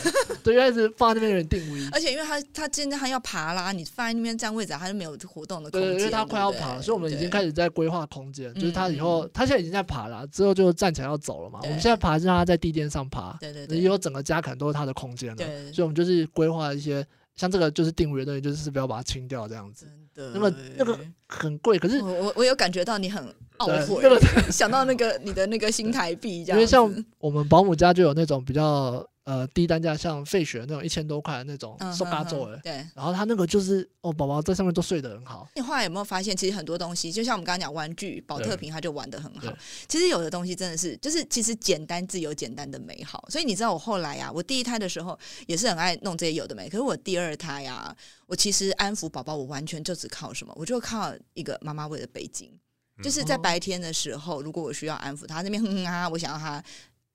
[0.43, 1.87] 对，因为一直放在那边有点定位。
[1.93, 5.91] 而且因为他他今天他要爬啦，你放在那边占位置，他就没有活动的空间。
[5.91, 8.53] 对，因为他快要爬，所以我们已经开始在规划空间。
[8.55, 11.59] 就是他以后他现在已经在爬了，之后就站起来要走了嘛。
[11.63, 13.37] 我们现在爬是让他在地垫上爬。
[13.39, 13.77] 对对对。
[13.77, 15.35] 以后整个家可能都是他的空间了。
[15.35, 15.71] 对。
[15.71, 17.05] 所以我们就是规划一些。
[17.35, 19.85] 像这个就是定位的东西，就是不要把它清掉这样子。
[20.33, 20.97] 那么那个
[21.27, 23.23] 很贵，可是我我有感觉到你很
[23.57, 24.03] 懊悔，
[24.51, 26.57] 想到那个你的那个新台币这样。
[26.57, 29.05] 因为像我们保姆家就有那种比较。
[29.29, 32.71] 呃，低单价像费雪那种一千多块的那种收嘎座的，对。
[32.95, 35.47] 然后他那个就是哦，宝宝在上面都睡得很好。
[35.55, 39.53] 你后来有没有发现，其实很多东西，就像我们刚刚讲玩具，保特瓶，它就玩得很好。
[39.87, 43.23] 其实有的东西真的是，就是其实简单自有简单的美好。
[43.29, 45.15] 所以你知道，我后来啊，我第一胎的时候
[45.45, 46.67] 也是很爱弄这些有的没。
[46.67, 50.51] 可是我第二胎呀，我其实安抚宝宝，我完全就只靠什么？
[50.57, 52.49] 我就靠一个妈妈喂的背巾。
[53.03, 56.63] 就是在白天的时候，如果我需要安抚他那边哼哼啊，我想要他。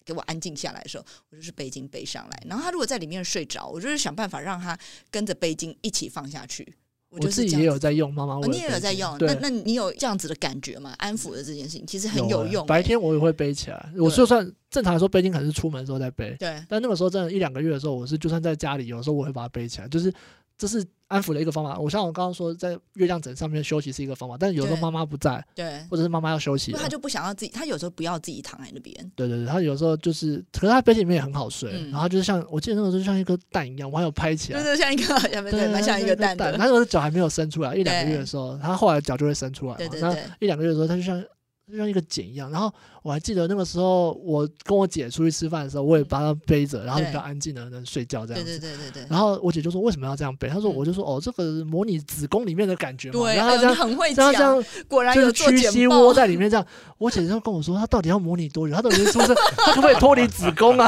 [0.05, 2.43] 给我安静下来的时候，我就是背巾背上来。
[2.47, 4.79] 然后他如果在里面睡着，我就是想办法让他
[5.11, 6.75] 跟着背巾一起放下去。
[7.09, 9.17] 我自己也有在用妈妈味，你也有在用。
[9.21, 10.95] 那那你有这样子的感觉吗？
[10.99, 12.67] 安抚的这件事情其实很有用。
[12.67, 16.61] 白天我也会背起来，我就算正常来说背巾可能是出门的时候再背，对。
[16.69, 20.13] 但那个时候真的，一两个月的时候，我是就算在家里，有时候我会把它背起来，就是
[20.59, 20.85] 这是。
[21.15, 29.13] 安抚的一个方法，我像我刚刚说，在月亮枕上面休息是一个方法，但是有时候妈妈不在，对，或者是妈妈要休息，他就不想要自己，他有时候不要自己躺在那边。
[29.15, 35.19] 对对对，他有时候就是，可是他背里面也很好睡，然后就是像我记得那个时候就像一颗蛋一样，我还有拍起来，对对，像一个，
[35.51, 36.37] 对，蛮像一个蛋。
[36.37, 41.23] 他那时候脚还没有伸出来，一两个月的时候，他后来脚就会伸出来，对对对，一两个月的时候，他就像。
[41.71, 42.71] 就像一个茧一样，然后
[43.03, 48.59] 我还记得那个时候，我跟我姐出去吃饭的时候，我也把它背着，然后比较安静的能睡觉这样子。
[48.59, 49.07] 对对对对对。
[49.09, 56.67] 然后我姐就说：“为什么要这样背？”她说：“我就说哦，这个模拟子宫里面的感觉嘛。”对，然后这样很会讲，这样果然就是屈膝窝在里面这样。
[56.99, 58.75] 我姐就跟我说：“她到底要模拟多久？
[58.75, 60.87] 她都已经出生，她可不可以脱离子宫啊？”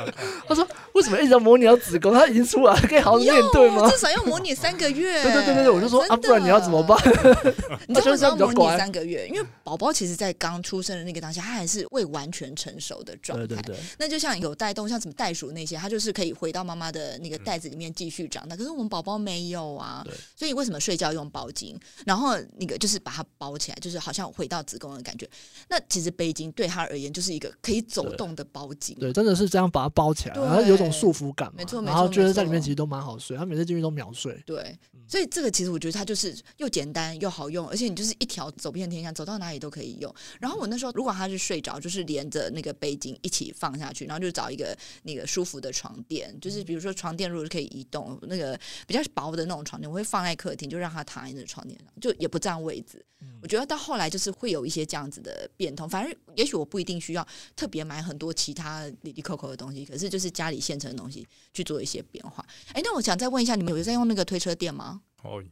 [0.48, 2.14] 她说：“为什么一直要模拟到子宫？
[2.14, 3.86] 她已经出来，可以好好面对吗？
[3.90, 6.96] 至少要模拟三个月。”对对对对，我就说啊，不然你要怎么办？
[7.86, 9.28] 你知道为什么要模拟三个月？
[9.28, 13.44] 因为宝宝其实在刚出生的那个当下，他还是未完全成熟的状态。
[13.48, 13.76] 对对对。
[13.98, 18.54] 那就像有带动，像什么袋鼠那些，它就是可以回到妈妈的那个袋子里面继续长大。
[18.54, 20.06] 可是我们宝宝没有啊，
[20.36, 21.76] 所以为什么睡觉用包巾？
[22.04, 25.28] 然后那个就是把它包起来，就是好像回到子宫的感觉。
[25.68, 28.96] 那其实背巾对他而言就是一个可以走动的包巾。
[29.00, 31.52] 对，真的是这样把它包起来，然后有种束缚感。
[31.56, 34.40] 没错，然后觉得在里面其实都蛮好睡，他每次进去都秒睡。
[34.46, 39.96] 对，所以这个其实我觉得它就是又简单又好用，而且你就是一条走遍天下，走到哪里都可以。
[40.00, 53.04] 用，然后我那时候如果他是睡着，就是连着那个背巾一起放下去，然后就找一个那个舒服的床垫，就是比如说床垫如果是可以移动，那个比较薄的那种床垫，我会放在客厅，就让他躺在那个床垫上，就也不占位置。
[53.40, 62.44] 我觉得到后来就是会有一些这样子的变通，反正也许我不一定需要特别买很多其他里里扣扣的东西，可是就是家里现成的东西去做一些变化。
[62.74, 65.00] 哎，那我想再问一下，你们有在用那个推车垫吗？
[65.22, 65.42] 哦。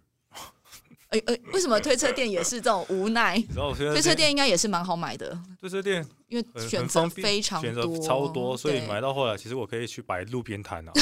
[1.15, 3.41] 哎哎，为什么推车店也是这种无奈？
[3.93, 5.39] 推车店应该也是蛮好买的。
[5.61, 10.93] 推车店因为选择非常选择超多，所以买到后来，其实我可以去摆路边摊啊，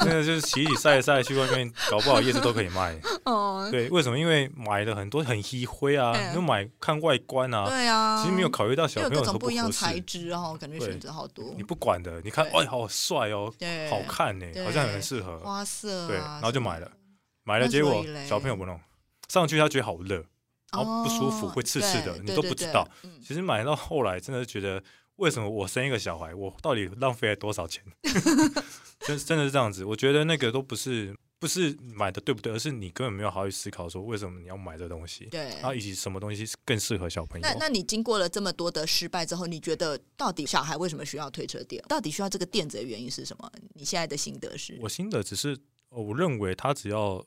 [0.00, 2.98] 真的就是洗洗晒晒，去外面搞不好叶子都可以卖。
[3.24, 4.18] 哦，对，为什么？
[4.18, 7.68] 因为买的很多很稀灰啊，就买看外观啊。
[7.68, 11.54] 对啊，其实没有考虑到小朋友种不一样材质哦，感觉选择好多。
[11.56, 13.52] 你不管的，你看，哎，好帅哦，
[13.88, 16.90] 好看呢，好像很适合花色，对，然后就买了，
[17.44, 18.78] 买了，结果小朋友不弄。
[19.30, 20.16] 上去他觉得好热，
[20.72, 22.84] 然后不舒服，会刺刺的，你都不知道。
[23.24, 24.82] 其实买到后来，真的觉得
[25.16, 27.84] 为什么我生一个小孩，我到底浪费了多少钱？
[29.06, 29.84] 真真的是这样子。
[29.84, 35.26] 我觉得那个都不是不是买的对不对，而是你根本没有好好思考说为什么你要买这东西。
[35.26, 37.46] 对，然后以及什么东西更适合小朋友。
[37.48, 41.80] 那那你经过了这么多的失败之后，你觉得到底小孩为什么需要推车垫？
[41.88, 43.48] 到底需要这个垫子的原因是什么？
[43.74, 44.76] 你现在的心得是？
[44.82, 45.56] 我心得只是，
[45.90, 47.24] 我认为他只要。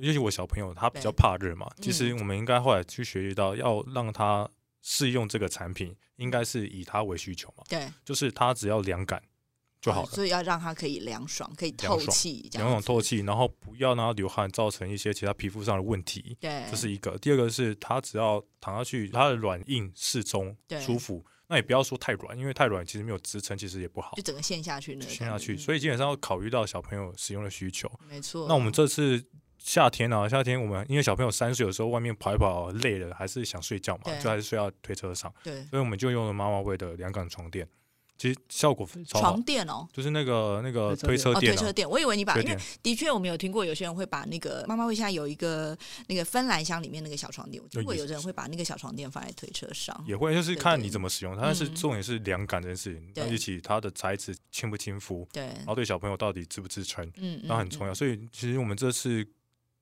[0.00, 4.48] 尤其我小朋友他比较怕热嘛，其实我们应该后来去学习到，要让他
[4.82, 7.64] 试用这个产品，应该是以他为需求嘛。
[7.68, 9.22] 对，就是他只要凉感
[9.80, 10.08] 就好了。
[10.10, 16.36] 所以要让他可以凉爽，可以透气，凉爽透气，然后不要让他流汗，造成一些其他皮肤上的问题。
[16.40, 17.18] 对，这是一个。
[17.18, 21.24] 第二个是他只要躺下去，他的软硬适中，舒服。
[21.48, 24.12] 那也不要说太软，因为太软其实没有支撑，其实也不好。
[24.16, 25.56] 就整个陷下去，陷下去。
[25.56, 27.90] 所以基本上要考虑到小朋友使用的需求。
[28.08, 28.46] 没错。
[28.48, 29.24] 那我们这次。
[29.66, 35.30] 夏天啊，夏天我们因为小朋友三岁，有时候外面跑一跑累了，还是想睡觉嘛，就还是睡到推车上。
[35.42, 37.68] 对，所以我们就用了妈妈味的凉感床垫，
[38.16, 41.52] 其实效果超床垫哦，就是那个那个推车垫。
[41.52, 57.92] 推车垫，我以为你把，因为的确我们有听过有些人会把那个妈妈会现在有一个那个芬兰箱里面那个小床垫，我听过有人会把那个小床垫放在推车上，也会就是看你怎么使用，但是重点是凉感这件事情，一起它的材质亲不亲肤，对，然后对小朋友到底支不支撑，嗯，那很重要。
[57.92, 59.26] 所以其实我们这次。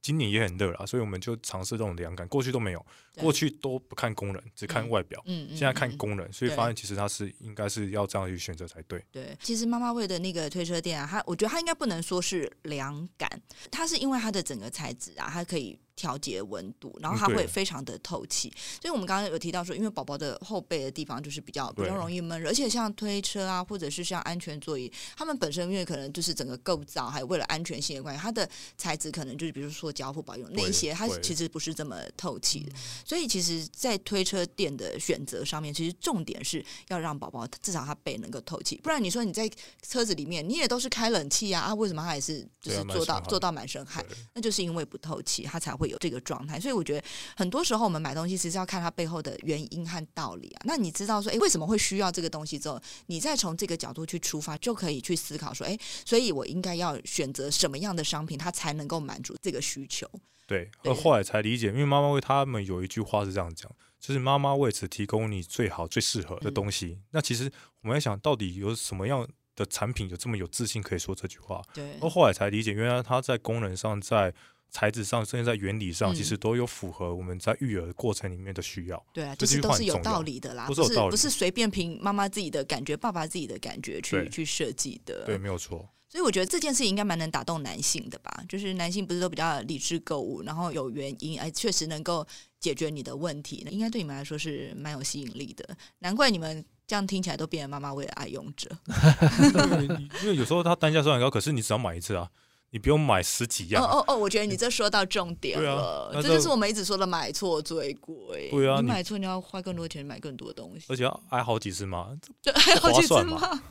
[0.05, 2.87] 今年也很热了，所以我们就尝试这种凉感，过去都没有，
[3.17, 9.03] 过去都不看功能，只看外表，嗯，现在看功能，所以发现其实它是应该是要这样去选择才对。
[9.11, 13.41] 对，其实妈妈味的那个推车垫啊，它我觉得它应该不能说是凉感，
[13.71, 15.79] 它是因为它的整个材质啊，它可以。
[15.97, 18.53] 调节温度，然后它会非常的透气。
[18.81, 32.73] 所以我们刚刚有提到说，因为宝宝的后背的地方就是比较比较容易闷热，而且像推车啊，或者是像安全座椅，他们本身因为可能就是整个构造，还有为了安全性的关系，它的材质可能就是比如说胶或保用那一些，它其实不是这么透气的。
[33.05, 38.81] 所以其实，在推车垫的选择上面，其实重点是要让宝宝至少他背能够透气。
[38.83, 39.49] 不然你说你在
[39.87, 44.05] 车子里面，你也都是开冷气啊，啊，为什么他也是就是做到做到满身汗？
[44.33, 45.84] 那就是因为不透气，他才会。
[45.85, 46.59] 会有这个状态。
[46.59, 47.05] 所以我觉得
[47.37, 50.63] 很多时候我们买东西其实要看它背后的原因和道理啊。
[50.65, 60.09] 那你知道说，哎，为什么会需要这个东西之后，你再从这个角度去出发，就可以去思考说，哎，所以我应该要选择什么样的商品，它才能够满足这个需求。
[60.47, 66.99] 对，而后来才理解，因为妈妈为他们有一句话是这样讲，就是妈妈为此提供你最好、最适合的东西。
[67.13, 67.51] 那其实
[67.83, 69.27] 我们在想到底有什么样
[69.57, 71.63] 的产品有这么有自信可以说这句话？
[71.73, 74.35] 对，而后来才理解，原来它在功能上、在
[74.75, 79.07] 材质上，甚至在原理上，其实都有符合我们在育儿过程里面的需要。
[79.13, 85.25] 对啊，这是都是有道理的啦，不是不是随便凭妈妈自己的感觉、爸爸自己的感觉去去设计的。
[85.27, 85.89] 对，没有错。
[86.09, 92.27] 所以我觉得这件事情应该蛮能打动男性的吧，就是男性不是都比较理智购物，然后有原因，哎，确实能够
[92.59, 95.77] 解决你的问题，应该对你们来说是蛮有吸引力的。
[96.01, 98.71] 难怪你们这样听起来都变成妈妈为了爱用者。
[100.23, 102.31] 因为有时候它单价虽然高，可是你只要买一次啊，
[102.75, 103.81] 你不用买十几样。
[103.81, 108.51] 哦哦哦，我觉得你这说到重点了，这就是我们一直说的买错最贵。
[108.51, 112.09] 对啊，你买错你要花更多钱买更多东西，而且要挨好几次骂，
[112.43, 113.63] 就挨好几次嘛。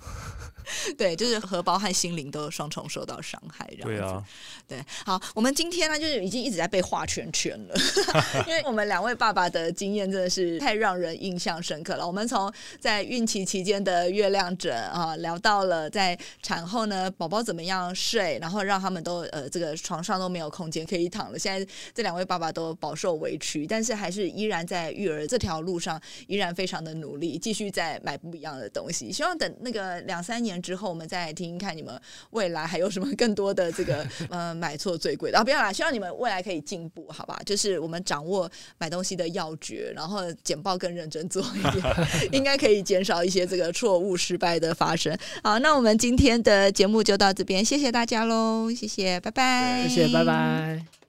[0.97, 3.95] 对，就是荷包和心灵都双重受到伤害，这样子。
[3.97, 4.23] 对啊，
[4.67, 7.75] 对，好，我们今天呢，就是已经一直在被画圈圈了，
[8.47, 12.05] 因为我们两位爸爸的经验真的是太让人印象深刻了。
[12.05, 21.37] 我们从在孕期期间的月亮枕啊，聊到了在产后呢，宝宝怎么样睡，然后让他们都呃这个床上都没有空间可以躺了。
[21.37, 29.11] 现在这两位爸爸都饱受委屈，但是还是依然在育儿这条路上依然非常的努力，继续在买不一样的东西。
[29.11, 30.52] 希望等那个两三年。
[30.61, 31.99] 之后，我们再来听听看你们
[32.31, 35.43] 未来还有什么更多的这个 呃买错最贵的啊！
[35.43, 37.39] 不要啦，希望你们未来可以进步，好吧？
[37.45, 41.83] 就是我们掌握买东西的要诀，然后简报更认真做一点，
[42.31, 45.17] 应该可以减少一些这个错误失败的发生。
[45.43, 51.02] 好，那我们今天的节目就到这边，谢谢大家喽，谢谢，拜拜，谢谢，拜拜。